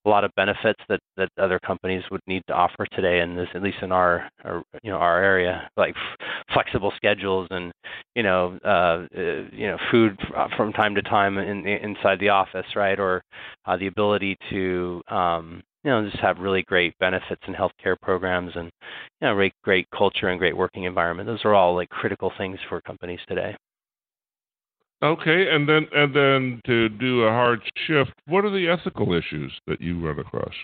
a 0.04 0.08
lot 0.08 0.24
of 0.24 0.34
benefits 0.36 0.80
that 0.88 1.00
that 1.16 1.28
other 1.38 1.58
companies 1.58 2.02
would 2.10 2.20
need 2.26 2.42
to 2.48 2.54
offer 2.54 2.86
today, 2.92 3.20
and 3.20 3.36
this 3.38 3.48
at 3.54 3.62
least 3.62 3.78
in 3.82 3.92
our, 3.92 4.28
our 4.44 4.62
you 4.82 4.90
know 4.90 4.96
our 4.96 5.22
area, 5.22 5.68
like 5.76 5.94
f- 5.96 6.26
flexible 6.52 6.92
schedules 6.96 7.46
and 7.50 7.72
you 8.14 8.22
know 8.22 8.58
uh, 8.64 9.06
uh, 9.16 9.48
you 9.52 9.66
know 9.66 9.76
food 9.90 10.18
from 10.56 10.72
time 10.72 10.94
to 10.94 11.02
time 11.02 11.38
in, 11.38 11.66
inside 11.66 12.18
the 12.20 12.28
office, 12.28 12.66
right, 12.76 12.98
or 12.98 13.22
uh, 13.66 13.76
the 13.76 13.86
ability 13.86 14.36
to 14.50 15.02
um, 15.08 15.62
you 15.84 15.90
know, 15.90 16.08
just 16.08 16.20
have 16.22 16.38
really 16.38 16.62
great 16.62 16.94
benefits 16.98 17.42
and 17.46 17.54
healthcare 17.54 17.96
programs 18.00 18.52
and, 18.56 18.70
you 19.20 19.28
know, 19.28 19.34
great, 19.34 19.54
great 19.62 19.86
culture 19.96 20.28
and 20.28 20.38
great 20.38 20.56
working 20.56 20.84
environment. 20.84 21.26
Those 21.26 21.44
are 21.44 21.54
all 21.54 21.74
like 21.74 21.88
critical 21.88 22.32
things 22.36 22.58
for 22.68 22.80
companies 22.80 23.20
today. 23.28 23.56
Okay, 25.00 25.48
and 25.48 25.68
then 25.68 25.86
and 25.92 26.14
then 26.14 26.60
to 26.66 26.88
do 26.88 27.22
a 27.22 27.30
hard 27.30 27.60
shift, 27.86 28.10
what 28.26 28.44
are 28.44 28.50
the 28.50 28.68
ethical 28.68 29.12
issues 29.14 29.52
that 29.68 29.80
you 29.80 30.04
run 30.04 30.18
across? 30.18 30.54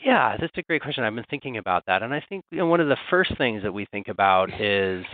Yeah, 0.00 0.36
that's 0.40 0.56
a 0.56 0.62
great 0.62 0.80
question. 0.80 1.04
I've 1.04 1.14
been 1.14 1.24
thinking 1.28 1.58
about 1.58 1.82
that, 1.86 2.02
and 2.02 2.14
I 2.14 2.22
think 2.28 2.42
you 2.50 2.58
know, 2.58 2.66
one 2.66 2.80
of 2.80 2.88
the 2.88 2.96
first 3.10 3.36
things 3.36 3.62
that 3.62 3.72
we 3.72 3.86
think 3.92 4.08
about 4.08 4.50
is 4.58 5.04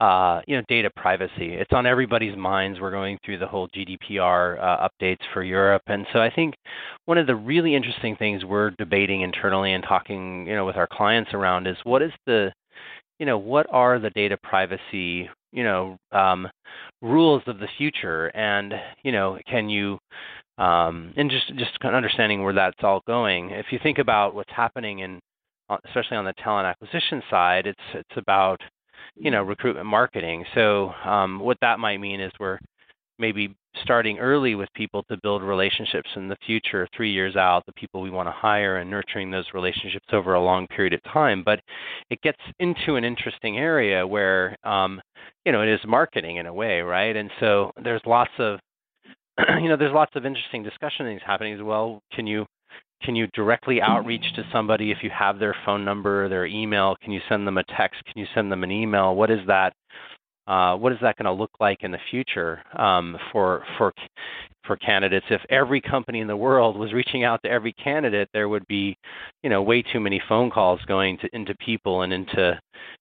uh, 0.00 0.40
you 0.46 0.56
know, 0.56 0.62
data 0.68 0.90
privacy. 0.96 1.54
It's 1.54 1.72
on 1.72 1.86
everybody's 1.86 2.36
minds. 2.36 2.80
We're 2.80 2.90
going 2.90 3.18
through 3.24 3.38
the 3.38 3.46
whole 3.46 3.68
GDPR 3.68 4.62
uh, 4.62 4.88
updates 4.88 5.20
for 5.32 5.42
Europe, 5.42 5.82
and 5.86 6.06
so 6.12 6.20
I 6.20 6.30
think 6.30 6.54
one 7.04 7.18
of 7.18 7.26
the 7.26 7.36
really 7.36 7.74
interesting 7.74 8.16
things 8.16 8.44
we're 8.44 8.70
debating 8.70 9.20
internally 9.20 9.74
and 9.74 9.84
talking, 9.84 10.46
you 10.46 10.54
know, 10.54 10.64
with 10.64 10.76
our 10.76 10.88
clients 10.90 11.32
around 11.34 11.66
is 11.66 11.76
what 11.84 12.02
is 12.02 12.12
the, 12.26 12.50
you 13.18 13.26
know, 13.26 13.38
what 13.38 13.66
are 13.70 13.98
the 13.98 14.10
data 14.10 14.38
privacy, 14.42 15.28
you 15.52 15.64
know, 15.64 15.98
um, 16.12 16.48
rules 17.02 17.42
of 17.46 17.58
the 17.58 17.68
future, 17.76 18.28
and 18.28 18.72
you 19.04 19.12
know, 19.12 19.38
can 19.46 19.68
you 19.68 19.98
um, 20.60 21.14
and 21.16 21.30
just 21.30 21.48
just 21.56 21.78
kind 21.80 21.94
of 21.94 21.96
understanding 21.96 22.42
where 22.42 22.52
that's 22.52 22.82
all 22.82 23.02
going. 23.06 23.50
If 23.50 23.66
you 23.70 23.78
think 23.82 23.98
about 23.98 24.34
what's 24.34 24.52
happening 24.54 24.98
in, 24.98 25.18
uh, 25.70 25.78
especially 25.86 26.18
on 26.18 26.26
the 26.26 26.34
talent 26.34 26.66
acquisition 26.66 27.22
side, 27.30 27.66
it's 27.66 27.80
it's 27.94 28.16
about 28.16 28.60
you 29.16 29.30
know, 29.30 29.42
recruitment 29.42 29.86
marketing. 29.86 30.44
So 30.54 30.92
um, 31.04 31.40
what 31.40 31.58
that 31.60 31.78
might 31.78 31.98
mean 31.98 32.20
is 32.20 32.32
we're 32.38 32.58
maybe 33.18 33.54
starting 33.82 34.18
early 34.18 34.54
with 34.54 34.68
people 34.74 35.04
to 35.04 35.16
build 35.22 35.42
relationships 35.42 36.08
in 36.16 36.28
the 36.28 36.36
future, 36.44 36.88
three 36.96 37.12
years 37.12 37.36
out, 37.36 37.64
the 37.66 37.72
people 37.74 38.00
we 38.00 38.10
want 38.10 38.26
to 38.26 38.32
hire 38.32 38.78
and 38.78 38.90
nurturing 38.90 39.30
those 39.30 39.44
relationships 39.54 40.06
over 40.12 40.34
a 40.34 40.42
long 40.42 40.66
period 40.68 40.92
of 40.92 41.02
time. 41.04 41.42
But 41.44 41.60
it 42.10 42.20
gets 42.22 42.40
into 42.58 42.96
an 42.96 43.04
interesting 43.04 43.58
area 43.58 44.04
where, 44.06 44.56
um, 44.64 45.00
you 45.44 45.52
know, 45.52 45.62
it 45.62 45.68
is 45.68 45.80
marketing 45.86 46.36
in 46.36 46.46
a 46.46 46.54
way, 46.54 46.80
right? 46.80 47.14
And 47.14 47.30
so 47.38 47.70
there's 47.82 48.02
lots 48.06 48.32
of, 48.38 48.58
you 49.60 49.68
know, 49.68 49.76
there's 49.76 49.94
lots 49.94 50.12
of 50.16 50.26
interesting 50.26 50.62
discussion 50.62 51.06
things 51.06 51.22
happening 51.24 51.54
as 51.54 51.62
well. 51.62 52.00
Can 52.12 52.26
you 52.26 52.46
can 53.02 53.16
you 53.16 53.26
directly 53.28 53.80
outreach 53.80 54.24
to 54.36 54.44
somebody 54.52 54.90
if 54.90 54.98
you 55.02 55.10
have 55.10 55.38
their 55.38 55.54
phone 55.64 55.84
number, 55.84 56.28
their 56.28 56.46
email? 56.46 56.96
Can 57.02 57.12
you 57.12 57.20
send 57.28 57.46
them 57.46 57.58
a 57.58 57.64
text? 57.64 58.02
Can 58.04 58.20
you 58.20 58.26
send 58.34 58.50
them 58.50 58.64
an 58.64 58.70
email? 58.70 59.14
What 59.14 59.30
is 59.30 59.40
that? 59.46 59.72
Uh, 60.46 60.76
what 60.76 60.92
is 60.92 60.98
that 61.00 61.16
going 61.16 61.26
to 61.26 61.32
look 61.32 61.52
like 61.60 61.78
in 61.82 61.92
the 61.92 61.98
future 62.10 62.60
um, 62.76 63.16
for 63.32 63.64
for 63.78 63.92
for 64.66 64.76
candidates? 64.76 65.26
If 65.30 65.40
every 65.48 65.80
company 65.80 66.20
in 66.20 66.26
the 66.26 66.36
world 66.36 66.76
was 66.76 66.92
reaching 66.92 67.24
out 67.24 67.40
to 67.44 67.50
every 67.50 67.72
candidate, 67.72 68.28
there 68.32 68.48
would 68.48 68.66
be, 68.66 68.96
you 69.42 69.50
know, 69.50 69.62
way 69.62 69.82
too 69.82 70.00
many 70.00 70.20
phone 70.28 70.50
calls 70.50 70.80
going 70.86 71.18
to, 71.18 71.28
into 71.32 71.54
people 71.56 72.02
and 72.02 72.12
into 72.12 72.58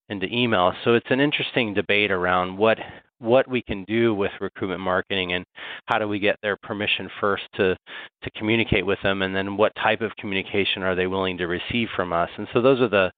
into 0.10 0.28
email. 0.28 0.74
So 0.84 0.94
it's 0.94 1.10
an 1.10 1.20
interesting 1.20 1.74
debate 1.74 2.12
around 2.12 2.58
what 2.58 2.78
what 3.20 3.48
we 3.48 3.62
can 3.62 3.84
do 3.86 4.14
with 4.14 4.32
recruitment 4.40 4.82
marketing 4.82 5.34
and 5.34 5.46
how 5.86 6.00
do 6.00 6.08
we 6.08 6.20
get 6.20 6.38
their 6.42 6.58
permission 6.58 7.10
first 7.20 7.44
to 7.56 7.76
to 8.24 8.32
communicate 8.32 8.86
with 8.86 9.00
them 9.04 9.22
and 9.22 9.36
then 9.36 9.58
what 9.58 9.74
type 9.76 10.02
of 10.02 10.16
communication 10.18 10.84
are 10.84 10.96
they 10.96 11.08
willing 11.08 11.38
to 11.38 11.48
receive 11.48 11.88
from 11.96 12.12
us. 12.14 12.30
And 12.38 12.48
so 12.54 12.62
those 12.62 12.82
are 12.82 12.90
the 12.90 13.12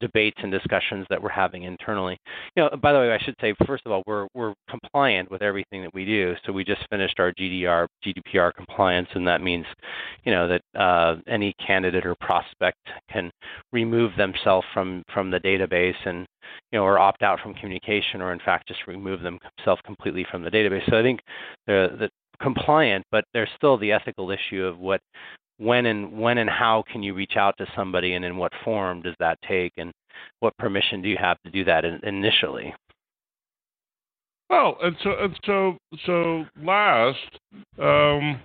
debates 0.00 0.38
and 0.42 0.52
discussions 0.52 1.06
that 1.08 1.22
we're 1.22 1.30
having 1.30 1.62
internally. 1.62 2.18
You 2.54 2.64
know 2.64 2.76
by 2.76 2.92
the 2.92 2.98
way 2.98 3.12
i 3.12 3.18
should 3.18 3.34
say 3.40 3.54
first 3.66 3.84
of 3.86 3.92
all 3.92 4.02
we're 4.06 4.26
we're 4.34 4.54
compliant 4.68 5.30
with 5.30 5.42
everything 5.42 5.82
that 5.82 5.94
we 5.94 6.04
do. 6.04 6.34
So 6.44 6.52
we 6.52 6.64
just 6.64 6.86
finished 6.90 7.18
our 7.18 7.32
gdr 7.32 7.86
gdpr 8.04 8.52
compliance 8.54 9.08
and 9.14 9.26
that 9.26 9.40
means 9.40 9.66
you 10.24 10.32
know 10.32 10.48
that 10.48 10.80
uh, 10.80 11.16
any 11.28 11.54
candidate 11.66 12.04
or 12.04 12.14
prospect 12.20 12.78
can 13.10 13.30
remove 13.72 14.12
themselves 14.16 14.66
from 14.74 15.02
from 15.12 15.30
the 15.30 15.40
database 15.40 15.96
and 16.04 16.26
you 16.72 16.78
know, 16.78 16.84
or 16.84 16.98
opt 16.98 17.22
out 17.22 17.40
from 17.40 17.54
communication, 17.54 18.20
or 18.20 18.32
in 18.32 18.38
fact 18.40 18.68
just 18.68 18.86
remove 18.86 19.20
themselves 19.22 19.80
completely 19.84 20.26
from 20.30 20.42
the 20.42 20.50
database. 20.50 20.88
So 20.88 20.98
I 20.98 21.02
think 21.02 21.20
they're 21.66 22.08
compliant, 22.40 23.04
but 23.10 23.24
there's 23.32 23.48
still 23.56 23.78
the 23.78 23.92
ethical 23.92 24.30
issue 24.30 24.64
of 24.64 24.78
what, 24.78 25.00
when 25.58 25.86
and 25.86 26.18
when 26.18 26.38
and 26.38 26.50
how 26.50 26.84
can 26.92 27.02
you 27.02 27.14
reach 27.14 27.36
out 27.36 27.54
to 27.58 27.66
somebody, 27.74 28.14
and 28.14 28.24
in 28.24 28.36
what 28.36 28.52
form 28.64 29.02
does 29.02 29.14
that 29.20 29.38
take, 29.48 29.72
and 29.78 29.90
what 30.40 30.56
permission 30.58 31.00
do 31.02 31.08
you 31.08 31.16
have 31.18 31.38
to 31.44 31.50
do 31.50 31.64
that 31.64 31.84
in, 31.84 31.98
initially? 32.02 32.74
Well, 34.48 34.76
and 34.82 34.96
so 35.02 35.10
and 35.18 35.40
so 35.44 35.76
so 36.04 36.44
last, 36.62 37.18
um, 37.80 38.40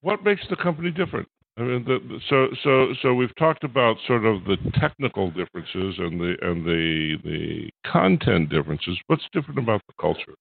what 0.00 0.24
makes 0.24 0.42
the 0.48 0.56
company 0.56 0.90
different? 0.90 1.28
I 1.58 1.62
mean, 1.62 1.84
the, 1.84 2.20
so 2.28 2.48
so 2.62 2.88
so 3.00 3.14
we've 3.14 3.34
talked 3.36 3.64
about 3.64 3.96
sort 4.06 4.26
of 4.26 4.44
the 4.44 4.58
technical 4.74 5.30
differences 5.30 5.94
and 5.98 6.20
the 6.20 6.36
and 6.42 6.64
the 6.66 7.16
the 7.24 7.70
content 7.90 8.50
differences. 8.50 8.98
What's 9.06 9.24
different 9.32 9.58
about 9.58 9.80
the 9.86 9.94
culture? 9.98 10.34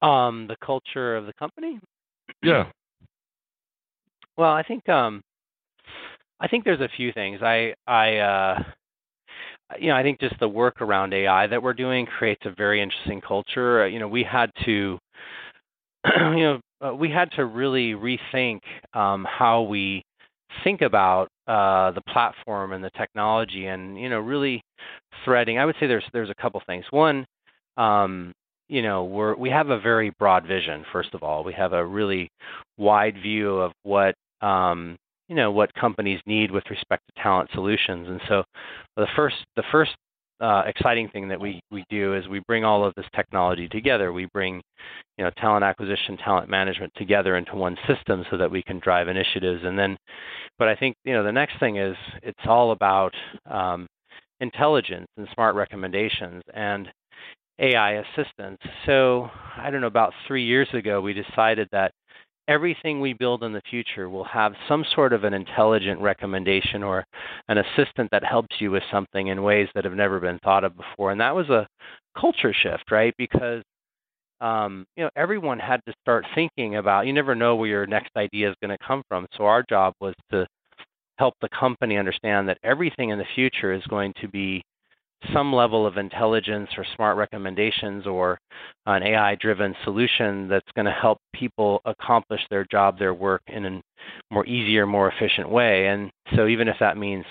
Um, 0.00 0.46
the 0.46 0.56
culture 0.64 1.16
of 1.16 1.26
the 1.26 1.34
company. 1.34 1.78
Yeah. 2.42 2.70
Well, 4.38 4.52
I 4.52 4.62
think 4.62 4.88
um, 4.88 5.22
I 6.40 6.48
think 6.48 6.64
there's 6.64 6.80
a 6.80 6.88
few 6.96 7.12
things. 7.12 7.40
I 7.42 7.74
I 7.86 8.16
uh, 8.16 8.62
you 9.78 9.88
know 9.88 9.96
I 9.96 10.02
think 10.02 10.20
just 10.20 10.38
the 10.40 10.48
work 10.48 10.80
around 10.80 11.12
AI 11.12 11.46
that 11.48 11.62
we're 11.62 11.74
doing 11.74 12.06
creates 12.06 12.42
a 12.46 12.54
very 12.56 12.80
interesting 12.80 13.20
culture. 13.20 13.86
You 13.86 13.98
know, 13.98 14.08
we 14.08 14.24
had 14.24 14.50
to 14.64 14.98
you 16.16 16.44
know 16.44 16.60
uh, 16.84 16.94
we 16.94 17.10
had 17.10 17.30
to 17.32 17.44
really 17.44 17.92
rethink 17.92 18.60
um, 18.92 19.26
how 19.28 19.62
we 19.62 20.02
think 20.62 20.82
about 20.82 21.28
uh, 21.46 21.90
the 21.92 22.02
platform 22.08 22.72
and 22.72 22.82
the 22.82 22.90
technology, 22.90 23.66
and 23.66 23.98
you 23.98 24.08
know, 24.08 24.20
really 24.20 24.62
threading. 25.24 25.58
I 25.58 25.64
would 25.64 25.76
say 25.80 25.86
there's 25.86 26.04
there's 26.12 26.30
a 26.30 26.34
couple 26.34 26.60
things. 26.66 26.84
One, 26.90 27.26
um, 27.76 28.32
you 28.68 28.82
know, 28.82 29.04
we're 29.04 29.34
we 29.34 29.50
have 29.50 29.70
a 29.70 29.80
very 29.80 30.10
broad 30.18 30.46
vision. 30.46 30.84
First 30.92 31.14
of 31.14 31.22
all, 31.22 31.44
we 31.44 31.52
have 31.54 31.72
a 31.72 31.84
really 31.84 32.28
wide 32.76 33.16
view 33.20 33.56
of 33.58 33.72
what 33.82 34.14
um, 34.40 34.96
you 35.28 35.36
know 35.36 35.50
what 35.50 35.72
companies 35.74 36.20
need 36.26 36.50
with 36.50 36.64
respect 36.70 37.02
to 37.08 37.22
talent 37.22 37.50
solutions, 37.52 38.08
and 38.08 38.20
so 38.28 38.44
the 38.96 39.06
first 39.16 39.36
the 39.56 39.64
first 39.72 39.92
uh, 40.44 40.62
exciting 40.66 41.08
thing 41.08 41.26
that 41.28 41.40
we 41.40 41.60
we 41.70 41.84
do 41.88 42.14
is 42.14 42.28
we 42.28 42.40
bring 42.40 42.64
all 42.64 42.84
of 42.84 42.92
this 42.96 43.06
technology 43.16 43.66
together. 43.66 44.12
We 44.12 44.26
bring 44.34 44.60
you 45.16 45.24
know 45.24 45.30
talent 45.38 45.64
acquisition, 45.64 46.18
talent 46.18 46.50
management 46.50 46.92
together 46.96 47.36
into 47.36 47.56
one 47.56 47.78
system 47.86 48.24
so 48.30 48.36
that 48.36 48.50
we 48.50 48.62
can 48.62 48.78
drive 48.78 49.08
initiatives. 49.08 49.62
And 49.64 49.78
then, 49.78 49.96
but 50.58 50.68
I 50.68 50.74
think 50.74 50.96
you 51.04 51.14
know 51.14 51.24
the 51.24 51.32
next 51.32 51.58
thing 51.60 51.78
is 51.78 51.96
it's 52.22 52.46
all 52.46 52.72
about 52.72 53.14
um, 53.50 53.86
intelligence 54.40 55.06
and 55.16 55.26
smart 55.32 55.54
recommendations 55.54 56.42
and 56.52 56.88
AI 57.58 58.02
assistance. 58.02 58.58
So 58.84 59.30
I 59.56 59.70
don't 59.70 59.80
know 59.80 59.86
about 59.86 60.12
three 60.26 60.44
years 60.44 60.68
ago 60.74 61.00
we 61.00 61.14
decided 61.14 61.68
that 61.72 61.92
everything 62.48 63.00
we 63.00 63.12
build 63.12 63.42
in 63.42 63.52
the 63.52 63.62
future 63.70 64.08
will 64.08 64.24
have 64.24 64.52
some 64.68 64.84
sort 64.94 65.12
of 65.12 65.24
an 65.24 65.34
intelligent 65.34 66.00
recommendation 66.00 66.82
or 66.82 67.06
an 67.48 67.58
assistant 67.58 68.10
that 68.10 68.24
helps 68.24 68.56
you 68.60 68.70
with 68.70 68.82
something 68.90 69.28
in 69.28 69.42
ways 69.42 69.68
that 69.74 69.84
have 69.84 69.94
never 69.94 70.20
been 70.20 70.38
thought 70.40 70.64
of 70.64 70.76
before. 70.76 71.10
And 71.10 71.20
that 71.20 71.34
was 71.34 71.48
a 71.48 71.66
culture 72.18 72.52
shift, 72.52 72.90
right? 72.90 73.14
Because 73.18 73.62
um, 74.40 74.84
you 74.96 75.04
know 75.04 75.10
everyone 75.16 75.58
had 75.58 75.80
to 75.86 75.94
start 76.02 76.26
thinking 76.34 76.76
about. 76.76 77.06
You 77.06 77.12
never 77.12 77.34
know 77.34 77.56
where 77.56 77.68
your 77.68 77.86
next 77.86 78.10
idea 78.16 78.50
is 78.50 78.56
going 78.60 78.76
to 78.76 78.86
come 78.86 79.02
from. 79.08 79.26
So 79.36 79.44
our 79.44 79.64
job 79.68 79.94
was 80.00 80.14
to 80.30 80.46
help 81.18 81.34
the 81.40 81.48
company 81.48 81.96
understand 81.96 82.48
that 82.48 82.58
everything 82.62 83.10
in 83.10 83.18
the 83.18 83.24
future 83.34 83.72
is 83.72 83.82
going 83.86 84.12
to 84.20 84.28
be 84.28 84.62
some 85.32 85.52
level 85.52 85.86
of 85.86 85.96
intelligence 85.96 86.68
or 86.76 86.84
smart 86.96 87.16
recommendations 87.16 88.06
or 88.06 88.38
an 88.86 89.02
AI 89.02 89.36
driven 89.36 89.74
solution 89.84 90.48
that's 90.48 90.70
going 90.74 90.86
to 90.86 90.92
help 90.92 91.18
people 91.34 91.80
accomplish 91.84 92.40
their 92.50 92.66
job, 92.70 92.98
their 92.98 93.14
work 93.14 93.42
in 93.46 93.64
a 93.66 93.80
more 94.30 94.46
easier, 94.46 94.86
more 94.86 95.10
efficient 95.10 95.48
way. 95.48 95.88
And 95.88 96.10
so 96.36 96.46
even 96.46 96.68
if 96.68 96.76
that 96.80 96.96
means 96.96 97.24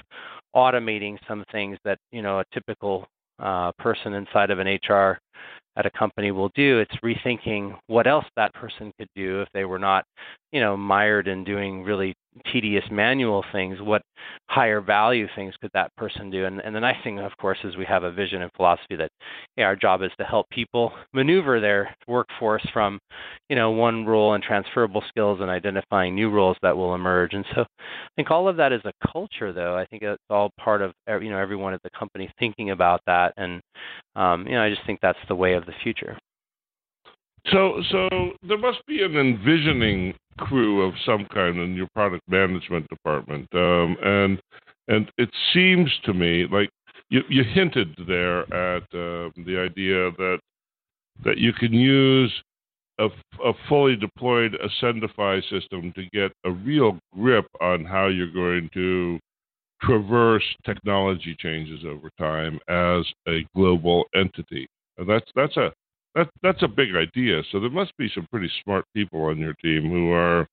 automating 0.56 1.18
some 1.28 1.44
things 1.52 1.78
that, 1.84 1.98
you 2.12 2.22
know, 2.22 2.40
a 2.40 2.46
typical 2.54 3.06
uh, 3.40 3.72
person 3.80 4.14
inside 4.14 4.52
of 4.52 4.60
an 4.60 4.68
HR 4.68 5.20
at 5.76 5.86
a 5.86 5.92
company 5.92 6.32
will 6.32 6.52
do. 6.56 6.80
It's 6.80 6.96
rethinking 7.04 7.78
what 7.88 8.08
else 8.08 8.26
that 8.36 8.54
person 8.54 8.92
could 8.98 9.08
do 9.16 9.42
if 9.42 9.48
they 9.54 9.66
were 9.66 9.80
not, 9.80 10.06
you 10.54 10.62
know, 10.62 10.78
mired 10.78 11.28
in 11.28 11.44
doing 11.44 11.84
really 11.84 12.14
tedious 12.52 12.84
manual 12.92 13.44
things. 13.52 13.80
What 13.82 14.04
higher 14.50 14.82
value 14.82 15.28
things 15.36 15.56
could 15.60 15.72
that 15.74 15.94
person 15.96 16.30
do? 16.30 16.46
And, 16.46 16.62
and 16.62 16.76
the 16.76 16.80
nice 16.80 16.96
thing, 17.04 17.18
of 17.18 17.36
course, 17.38 17.58
is 17.64 17.76
we 17.76 17.86
have 17.86 18.04
a 18.04 18.12
vision 18.12 18.44
and 18.44 18.52
philosophy 18.56 18.96
that 18.96 19.10
yeah, 19.58 19.66
our 19.66 19.76
job 19.76 20.04
is 20.04 20.12
to 20.20 20.24
help 20.24 20.48
people 20.52 20.94
maneuver 21.12 21.60
their 21.60 21.96
workforce 22.08 22.66
from, 22.72 23.00
you 23.50 23.56
know, 23.56 23.72
one 23.72 24.06
role 24.06 24.36
and 24.36 24.44
transferable 24.44 25.04
skills 25.10 25.40
and 25.42 25.50
identifying 25.50 26.14
new 26.14 26.30
roles 26.30 26.58
that 26.62 26.78
will 26.78 26.94
emerge. 26.94 27.34
And 27.34 27.46
so 27.56 27.62
I 27.62 28.10
think 28.16 28.30
all 28.30 28.48
of 28.48 28.56
that 28.58 28.72
is 28.72 28.82
a 28.86 28.94
culture, 29.12 29.54
though. 29.54 29.76
I 29.76 29.86
think 29.88 30.04
it's 30.04 30.22
all 30.30 30.52
part 30.60 30.84
of, 30.84 30.94
you 31.08 31.32
know, 31.32 31.40
everyone 31.40 31.74
at 31.74 31.82
the 31.82 31.90
company 31.98 32.32
thinking 32.38 32.70
about 32.70 33.02
that. 33.08 33.34
And, 33.38 33.60
um, 34.16 34.46
you 34.46 34.54
know, 34.54 34.62
I 34.62 34.70
just 34.70 34.86
think 34.86 35.00
that's 35.02 35.18
the 35.28 35.36
way 35.36 35.54
of 35.54 35.66
the 35.66 35.74
future. 35.82 36.16
So, 37.52 37.82
so 37.92 38.10
there 38.48 38.58
must 38.58 38.86
be 38.88 39.04
an 39.04 39.18
envisioning 39.18 40.14
crew 40.38 40.82
of 40.82 40.94
some 41.06 41.26
kind 41.34 41.58
in 41.60 41.76
your 41.76 41.88
product 41.94 42.24
management 42.28 42.88
department, 42.90 43.48
um, 43.54 43.98
and 44.04 44.42
and 44.88 45.12
it 45.18 45.30
seems 45.54 45.92
to 46.06 46.14
me 46.14 46.46
like 46.52 46.70
you, 47.10 47.22
you 47.30 47.44
hinted 47.44 47.96
there 48.08 48.42
at 48.54 48.84
uh, 48.94 49.30
the 49.46 49.58
idea 49.58 50.12
that 50.18 50.40
that 51.24 51.38
you 51.38 51.54
can 51.54 51.74
use 51.74 52.32
a, 53.00 53.08
a 53.44 53.54
fully 53.68 53.96
deployed 53.96 54.58
Ascendify 54.64 55.42
system 55.50 55.94
to 55.94 56.04
get 56.12 56.32
a 56.46 56.52
real 56.52 56.98
grip 57.14 57.46
on 57.62 57.86
how 57.86 58.08
you're 58.08 58.32
going 58.32 58.70
to 58.74 59.20
traverse 59.82 60.44
technology 60.66 61.36
changes 61.40 61.84
over 61.86 62.10
time 62.18 62.60
as 62.68 63.06
a 63.28 63.46
global 63.56 64.06
entity. 64.16 64.68
And 64.98 65.10
that's 65.10 65.30
that's 65.36 65.58
a 65.58 65.72
that 66.16 66.30
that's 66.42 66.64
a 66.64 66.68
big 66.68 66.96
idea. 66.96 67.42
So 67.52 67.60
there 67.60 67.70
must 67.70 67.96
be 67.98 68.10
some 68.14 68.28
pretty 68.32 68.50
smart 68.64 68.86
people 68.96 69.24
on 69.26 69.38
your 69.38 69.54
team 69.54 69.90
who 69.90 70.12
are 70.12 70.48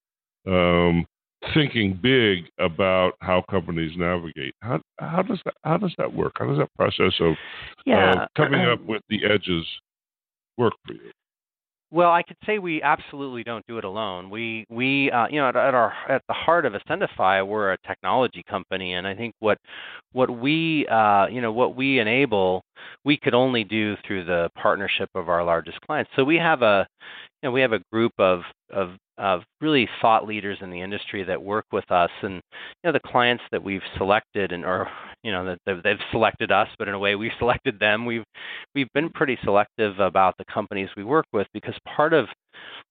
um, 0.46 1.06
thinking 1.54 1.98
big 2.02 2.44
about 2.58 3.12
how 3.20 3.44
companies 3.50 3.92
navigate. 3.96 4.54
How 4.60 4.80
how 4.98 5.22
does 5.22 5.40
that 5.44 5.54
how 5.62 5.76
does 5.76 5.94
that 5.98 6.12
work? 6.12 6.34
How 6.38 6.46
does 6.46 6.58
that 6.58 6.74
process 6.76 7.14
of 7.20 7.34
yeah. 7.86 8.12
uh, 8.12 8.26
coming 8.36 8.60
up 8.60 8.84
with 8.84 9.02
the 9.08 9.24
edges 9.24 9.66
work 10.56 10.74
for 10.86 10.94
you? 10.94 11.10
Well, 11.92 12.12
I 12.12 12.22
could 12.22 12.36
say 12.46 12.58
we 12.60 12.80
absolutely 12.82 13.42
don't 13.42 13.66
do 13.66 13.76
it 13.78 13.84
alone. 13.84 14.30
We 14.30 14.64
we 14.70 15.10
uh, 15.10 15.26
you 15.28 15.40
know 15.40 15.48
at, 15.48 15.56
at, 15.56 15.74
our 15.74 15.92
at 16.08 16.22
the 16.28 16.34
heart 16.34 16.64
of 16.64 16.74
Ascendify, 16.74 17.44
we're 17.44 17.72
a 17.72 17.78
technology 17.84 18.44
company, 18.48 18.94
and 18.94 19.06
I 19.08 19.14
think 19.14 19.34
what 19.40 19.58
what 20.12 20.30
we 20.30 20.86
uh, 20.86 21.26
you 21.26 21.40
know 21.40 21.50
what 21.50 21.74
we 21.74 21.98
enable, 21.98 22.62
we 23.04 23.16
could 23.16 23.34
only 23.34 23.64
do 23.64 23.96
through 24.06 24.24
the 24.24 24.50
partnership 24.54 25.08
of 25.16 25.28
our 25.28 25.44
largest 25.44 25.80
clients. 25.80 26.10
So 26.14 26.22
we 26.22 26.36
have 26.36 26.62
a 26.62 26.86
you 27.42 27.48
know 27.48 27.52
we 27.52 27.60
have 27.60 27.72
a 27.72 27.80
group 27.92 28.12
of 28.18 28.42
of 28.72 28.90
of 29.20 29.42
really 29.60 29.86
thought 30.00 30.26
leaders 30.26 30.58
in 30.62 30.70
the 30.70 30.80
industry 30.80 31.22
that 31.22 31.40
work 31.40 31.66
with 31.72 31.88
us, 31.90 32.10
and 32.22 32.34
you 32.34 32.84
know 32.84 32.92
the 32.92 33.08
clients 33.08 33.44
that 33.52 33.62
we've 33.62 33.82
selected 33.98 34.50
and 34.50 34.64
or 34.64 34.88
you 35.22 35.30
know 35.30 35.44
that 35.44 35.82
they've 35.84 35.98
selected 36.10 36.50
us, 36.50 36.68
but 36.78 36.88
in 36.88 36.94
a 36.94 36.98
way 36.98 37.14
we've 37.14 37.30
selected 37.38 37.78
them. 37.78 38.06
We've 38.06 38.24
we've 38.74 38.92
been 38.94 39.10
pretty 39.10 39.38
selective 39.44 40.00
about 40.00 40.34
the 40.38 40.44
companies 40.52 40.88
we 40.96 41.04
work 41.04 41.26
with 41.32 41.46
because 41.52 41.74
part 41.94 42.14
of 42.14 42.26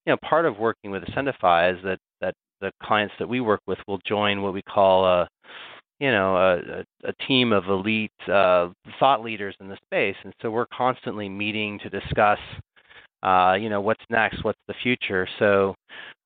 you 0.06 0.14
know 0.14 0.18
part 0.18 0.46
of 0.46 0.60
working 0.60 0.92
with 0.92 1.04
Ascendify 1.04 1.76
is 1.76 1.84
that 1.84 1.98
that 2.22 2.36
the 2.62 2.72
clients 2.84 3.16
that 3.20 3.28
we 3.28 3.42
work 3.42 3.62
with 3.66 3.80
will 3.88 4.00
join 4.06 4.44
what 4.44 4.54
we 4.54 4.62
call 4.62 5.06
a 5.06 5.28
you 6.00 6.12
know 6.12 6.38
a, 6.38 6.86
a 7.08 7.14
team 7.28 7.52
of 7.52 7.66
elite 7.66 8.12
uh, 8.32 8.70
thought 9.00 9.24
leaders 9.24 9.56
in 9.60 9.68
the 9.68 9.78
space, 9.88 10.16
and 10.24 10.34
so 10.44 10.52
we're 10.52 10.68
constantly 10.68 11.28
meeting 11.28 11.80
to 11.80 11.90
discuss 11.90 12.40
uh, 13.24 13.58
you 13.60 13.70
know, 13.70 13.82
what's 13.82 14.04
next, 14.10 14.44
what's 14.44 14.60
the 14.68 14.74
future. 14.82 15.28
So 15.40 15.76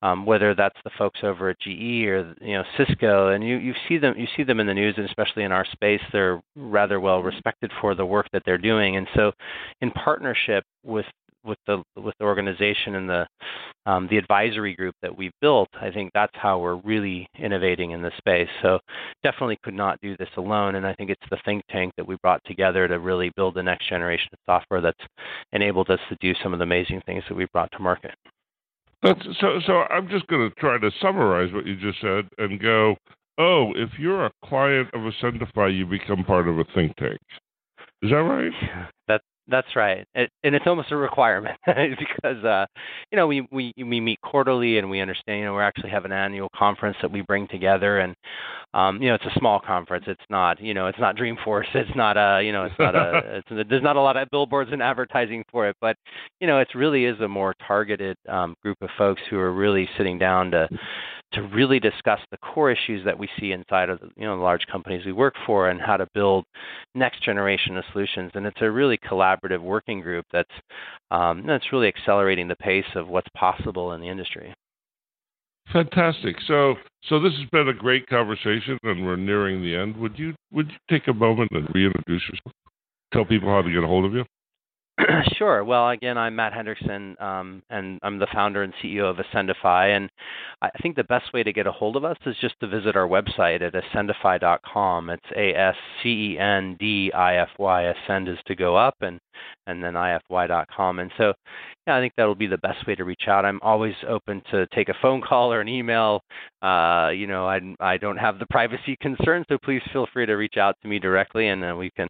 um, 0.03 0.25
whether 0.25 0.53
that's 0.53 0.77
the 0.83 0.91
folks 0.97 1.21
over 1.23 1.49
at 1.49 1.59
GE 1.61 2.05
or 2.05 2.35
you 2.41 2.53
know 2.53 2.63
Cisco, 2.77 3.29
and 3.29 3.41
you, 3.41 3.55
you 3.55 3.73
see 3.87 3.97
them 3.97 4.13
you 4.17 4.27
see 4.35 4.43
them 4.43 4.59
in 4.59 4.67
the 4.67 4.73
news, 4.73 4.95
and 4.97 5.07
especially 5.07 5.43
in 5.43 5.53
our 5.53 5.65
space, 5.71 6.01
they're 6.11 6.41
rather 6.57 6.99
well 6.99 7.23
respected 7.23 7.71
for 7.79 7.95
the 7.95 8.05
work 8.05 8.27
that 8.33 8.43
they're 8.45 8.57
doing. 8.57 8.97
And 8.97 9.07
so, 9.15 9.31
in 9.81 9.91
partnership 9.91 10.65
with 10.83 11.05
with 11.45 11.57
the 11.67 11.81
with 11.95 12.13
the 12.19 12.25
organization 12.25 12.95
and 12.95 13.09
the 13.09 13.25
um, 13.85 14.07
the 14.09 14.17
advisory 14.17 14.75
group 14.75 14.93
that 15.01 15.17
we've 15.17 15.31
built, 15.39 15.69
I 15.81 15.89
think 15.89 16.11
that's 16.13 16.35
how 16.35 16.59
we're 16.59 16.81
really 16.81 17.25
innovating 17.39 17.91
in 17.91 18.01
this 18.01 18.13
space. 18.17 18.49
So 18.61 18.79
definitely 19.23 19.57
could 19.63 19.73
not 19.73 19.99
do 20.01 20.17
this 20.17 20.29
alone, 20.35 20.75
and 20.75 20.85
I 20.85 20.93
think 20.95 21.11
it's 21.11 21.29
the 21.29 21.39
think 21.45 21.63
tank 21.69 21.93
that 21.95 22.05
we 22.05 22.17
brought 22.21 22.41
together 22.45 22.89
to 22.89 22.99
really 22.99 23.31
build 23.37 23.55
the 23.55 23.63
next 23.63 23.87
generation 23.87 24.27
of 24.33 24.39
software 24.45 24.81
that's 24.81 25.07
enabled 25.53 25.89
us 25.89 25.99
to 26.09 26.17
do 26.19 26.33
some 26.43 26.51
of 26.51 26.59
the 26.59 26.63
amazing 26.63 27.01
things 27.05 27.23
that 27.29 27.35
we 27.35 27.47
brought 27.53 27.71
to 27.71 27.79
market. 27.79 28.15
That's, 29.03 29.19
so, 29.41 29.59
so 29.67 29.73
I'm 29.89 30.07
just 30.07 30.25
going 30.27 30.49
to 30.49 30.55
try 30.55 30.79
to 30.79 30.89
summarize 31.01 31.53
what 31.53 31.65
you 31.65 31.75
just 31.75 31.99
said 32.01 32.27
and 32.37 32.59
go. 32.59 32.95
Oh, 33.37 33.73
if 33.75 33.89
you're 33.99 34.27
a 34.27 34.31
client 34.45 34.89
of 34.93 35.01
Ascendify, 35.01 35.67
you 35.75 35.85
become 35.85 36.23
part 36.23 36.47
of 36.47 36.57
a 36.59 36.63
think 36.73 36.95
tank. 36.95 37.19
Is 38.01 38.11
that 38.11 38.17
right? 38.17 38.51
That's 39.49 39.75
right, 39.75 40.07
it, 40.15 40.29
and 40.45 40.55
it's 40.55 40.65
almost 40.65 40.91
a 40.91 40.95
requirement 40.95 41.57
because 41.65 42.43
uh, 42.45 42.65
you 43.11 43.17
know 43.17 43.27
we, 43.27 43.45
we 43.51 43.73
we 43.77 43.99
meet 43.99 44.21
quarterly 44.21 44.77
and 44.77 44.89
we 44.89 45.01
understand. 45.01 45.39
You 45.39 45.45
know, 45.45 45.55
we 45.55 45.61
actually 45.61 45.89
have 45.89 46.05
an 46.05 46.13
annual 46.13 46.47
conference 46.55 46.95
that 47.01 47.11
we 47.11 47.21
bring 47.21 47.49
together, 47.49 47.99
and 47.99 48.15
um, 48.73 49.01
you 49.01 49.09
know 49.09 49.15
it's 49.15 49.25
a 49.25 49.37
small 49.37 49.59
conference. 49.59 50.05
It's 50.07 50.23
not 50.29 50.61
you 50.61 50.73
know 50.73 50.87
it's 50.87 50.99
not 50.99 51.17
Dreamforce. 51.17 51.75
It's 51.75 51.93
not 51.93 52.15
a 52.15 52.41
you 52.41 52.53
know 52.53 52.63
it's 52.63 52.79
not 52.79 52.95
a 52.95 53.41
it's, 53.49 53.69
there's 53.69 53.83
not 53.83 53.97
a 53.97 54.01
lot 54.01 54.15
of 54.15 54.29
billboards 54.31 54.71
and 54.71 54.81
advertising 54.81 55.43
for 55.51 55.67
it, 55.67 55.75
but 55.81 55.97
you 56.39 56.47
know 56.47 56.59
it 56.59 56.69
really 56.73 57.03
is 57.03 57.19
a 57.19 57.27
more 57.27 57.53
targeted 57.67 58.15
um, 58.29 58.55
group 58.63 58.77
of 58.81 58.89
folks 58.97 59.21
who 59.29 59.37
are 59.39 59.51
really 59.51 59.89
sitting 59.97 60.17
down 60.17 60.51
to 60.51 60.69
to 61.33 61.41
really 61.41 61.79
discuss 61.79 62.19
the 62.31 62.37
core 62.37 62.71
issues 62.71 63.03
that 63.05 63.17
we 63.17 63.27
see 63.39 63.51
inside 63.51 63.89
of 63.89 63.99
the, 63.99 64.09
you 64.15 64.25
know 64.25 64.37
the 64.37 64.43
large 64.43 64.65
companies 64.71 65.05
we 65.05 65.11
work 65.11 65.35
for 65.45 65.69
and 65.69 65.81
how 65.81 65.97
to 65.97 66.07
build 66.13 66.45
next 66.95 67.23
generation 67.23 67.77
of 67.77 67.83
solutions. 67.91 68.31
And 68.35 68.45
it's 68.45 68.61
a 68.61 68.69
really 68.69 68.97
collaborative 68.97 69.61
working 69.61 70.01
group 70.01 70.25
that's 70.31 70.51
um, 71.11 71.43
that's 71.45 71.71
really 71.71 71.87
accelerating 71.87 72.47
the 72.47 72.55
pace 72.55 72.85
of 72.95 73.07
what's 73.07 73.29
possible 73.35 73.93
in 73.93 74.01
the 74.01 74.09
industry. 74.09 74.53
Fantastic. 75.71 76.35
So 76.47 76.75
so 77.05 77.19
this 77.19 77.33
has 77.33 77.49
been 77.51 77.69
a 77.69 77.73
great 77.73 78.07
conversation, 78.07 78.77
and 78.83 79.05
we're 79.05 79.15
nearing 79.15 79.61
the 79.61 79.75
end. 79.75 79.97
Would 79.97 80.17
you 80.19 80.33
would 80.51 80.69
you 80.69 80.77
take 80.89 81.07
a 81.07 81.13
moment 81.13 81.51
and 81.51 81.67
reintroduce 81.73 82.23
yourself? 82.23 82.53
Tell 83.13 83.25
people 83.25 83.49
how 83.49 83.61
to 83.61 83.71
get 83.71 83.83
a 83.83 83.87
hold 83.87 84.05
of 84.05 84.13
you. 84.13 84.25
sure. 85.37 85.63
Well, 85.63 85.89
again, 85.89 86.19
I'm 86.19 86.35
Matt 86.35 86.53
Hendrickson, 86.53 87.19
um, 87.19 87.63
and 87.71 87.99
I'm 88.03 88.19
the 88.19 88.27
founder 88.31 88.61
and 88.61 88.73
CEO 88.75 89.09
of 89.09 89.17
Ascendify. 89.17 89.95
And 89.95 90.07
I 90.61 90.69
think 90.81 90.95
the 90.95 91.03
best 91.05 91.33
way 91.33 91.41
to 91.41 91.51
get 91.51 91.65
a 91.65 91.71
hold 91.71 91.95
of 91.95 92.05
us 92.05 92.17
is 92.27 92.35
just 92.39 92.53
to 92.59 92.67
visit 92.67 92.95
our 92.95 93.07
website 93.07 93.63
at 93.63 93.73
ascendify.com. 93.73 95.09
It's 95.09 95.25
A 95.35 95.55
S 95.55 95.75
C 96.01 96.09
E 96.09 96.39
N 96.39 96.77
D 96.79 97.11
I 97.11 97.37
F 97.37 97.49
Y. 97.57 97.83
Ascend 97.83 98.29
is 98.29 98.37
to 98.45 98.55
go 98.55 98.75
up, 98.75 98.95
and 99.01 99.19
and 99.65 99.83
then 99.83 99.93
ify.com. 99.93 100.99
And 100.99 101.11
so, 101.17 101.33
yeah, 101.87 101.95
I 101.97 101.99
think 101.99 102.13
that'll 102.15 102.35
be 102.35 102.47
the 102.47 102.59
best 102.59 102.85
way 102.85 102.93
to 102.93 103.03
reach 103.03 103.23
out. 103.27 103.45
I'm 103.45 103.59
always 103.63 103.95
open 104.07 104.43
to 104.51 104.67
take 104.75 104.89
a 104.89 104.95
phone 105.01 105.21
call 105.21 105.51
or 105.51 105.59
an 105.59 105.67
email. 105.67 106.21
Uh, 106.61 107.09
you 107.09 107.25
know, 107.25 107.47
I 107.47 107.59
I 107.79 107.97
don't 107.97 108.17
have 108.17 108.37
the 108.37 108.47
privacy 108.51 108.95
concerns, 109.01 109.47
so 109.49 109.57
please 109.63 109.81
feel 109.91 110.07
free 110.13 110.27
to 110.27 110.33
reach 110.33 110.57
out 110.57 110.75
to 110.83 110.87
me 110.87 110.99
directly, 110.99 111.47
and 111.47 111.65
uh, 111.65 111.75
we 111.75 111.89
can 111.95 112.07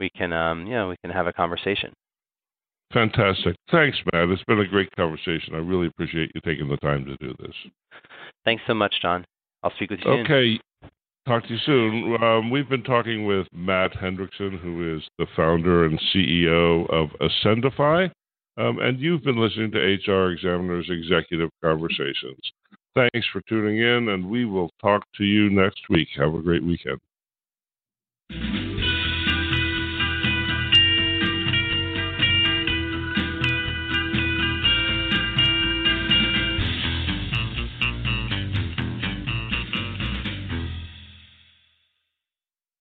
we 0.00 0.08
can 0.16 0.32
um, 0.32 0.66
you 0.66 0.72
know 0.72 0.88
we 0.88 0.96
can 1.02 1.10
have 1.10 1.26
a 1.26 1.32
conversation. 1.32 1.92
Fantastic. 2.94 3.56
Thanks, 3.72 3.98
Matt. 4.12 4.28
It's 4.28 4.44
been 4.44 4.60
a 4.60 4.68
great 4.68 4.88
conversation. 4.94 5.54
I 5.54 5.58
really 5.58 5.88
appreciate 5.88 6.30
you 6.32 6.40
taking 6.44 6.68
the 6.68 6.76
time 6.76 7.04
to 7.04 7.16
do 7.16 7.34
this. 7.40 7.54
Thanks 8.44 8.62
so 8.68 8.74
much, 8.74 8.94
John. 9.02 9.26
I'll 9.64 9.72
speak 9.74 9.90
with 9.90 10.00
you 10.04 10.10
okay. 10.12 10.22
soon. 10.22 10.24
Okay. 10.24 10.60
Talk 11.26 11.42
to 11.44 11.54
you 11.54 11.58
soon. 11.66 12.22
Um, 12.22 12.50
we've 12.50 12.68
been 12.68 12.84
talking 12.84 13.26
with 13.26 13.48
Matt 13.52 13.92
Hendrickson, 13.94 14.60
who 14.60 14.96
is 14.96 15.02
the 15.18 15.26
founder 15.34 15.86
and 15.86 16.00
CEO 16.14 16.88
of 16.90 17.08
Ascendify. 17.20 18.10
Um, 18.56 18.78
and 18.78 19.00
you've 19.00 19.24
been 19.24 19.40
listening 19.40 19.72
to 19.72 19.78
HR 19.78 20.30
Examiner's 20.30 20.88
Executive 20.88 21.50
Conversations. 21.62 22.38
Thanks 22.94 23.26
for 23.32 23.40
tuning 23.48 23.78
in, 23.78 24.10
and 24.10 24.30
we 24.30 24.44
will 24.44 24.70
talk 24.80 25.02
to 25.16 25.24
you 25.24 25.50
next 25.50 25.80
week. 25.90 26.08
Have 26.16 26.34
a 26.34 26.42
great 26.42 26.62
weekend. 26.62 27.00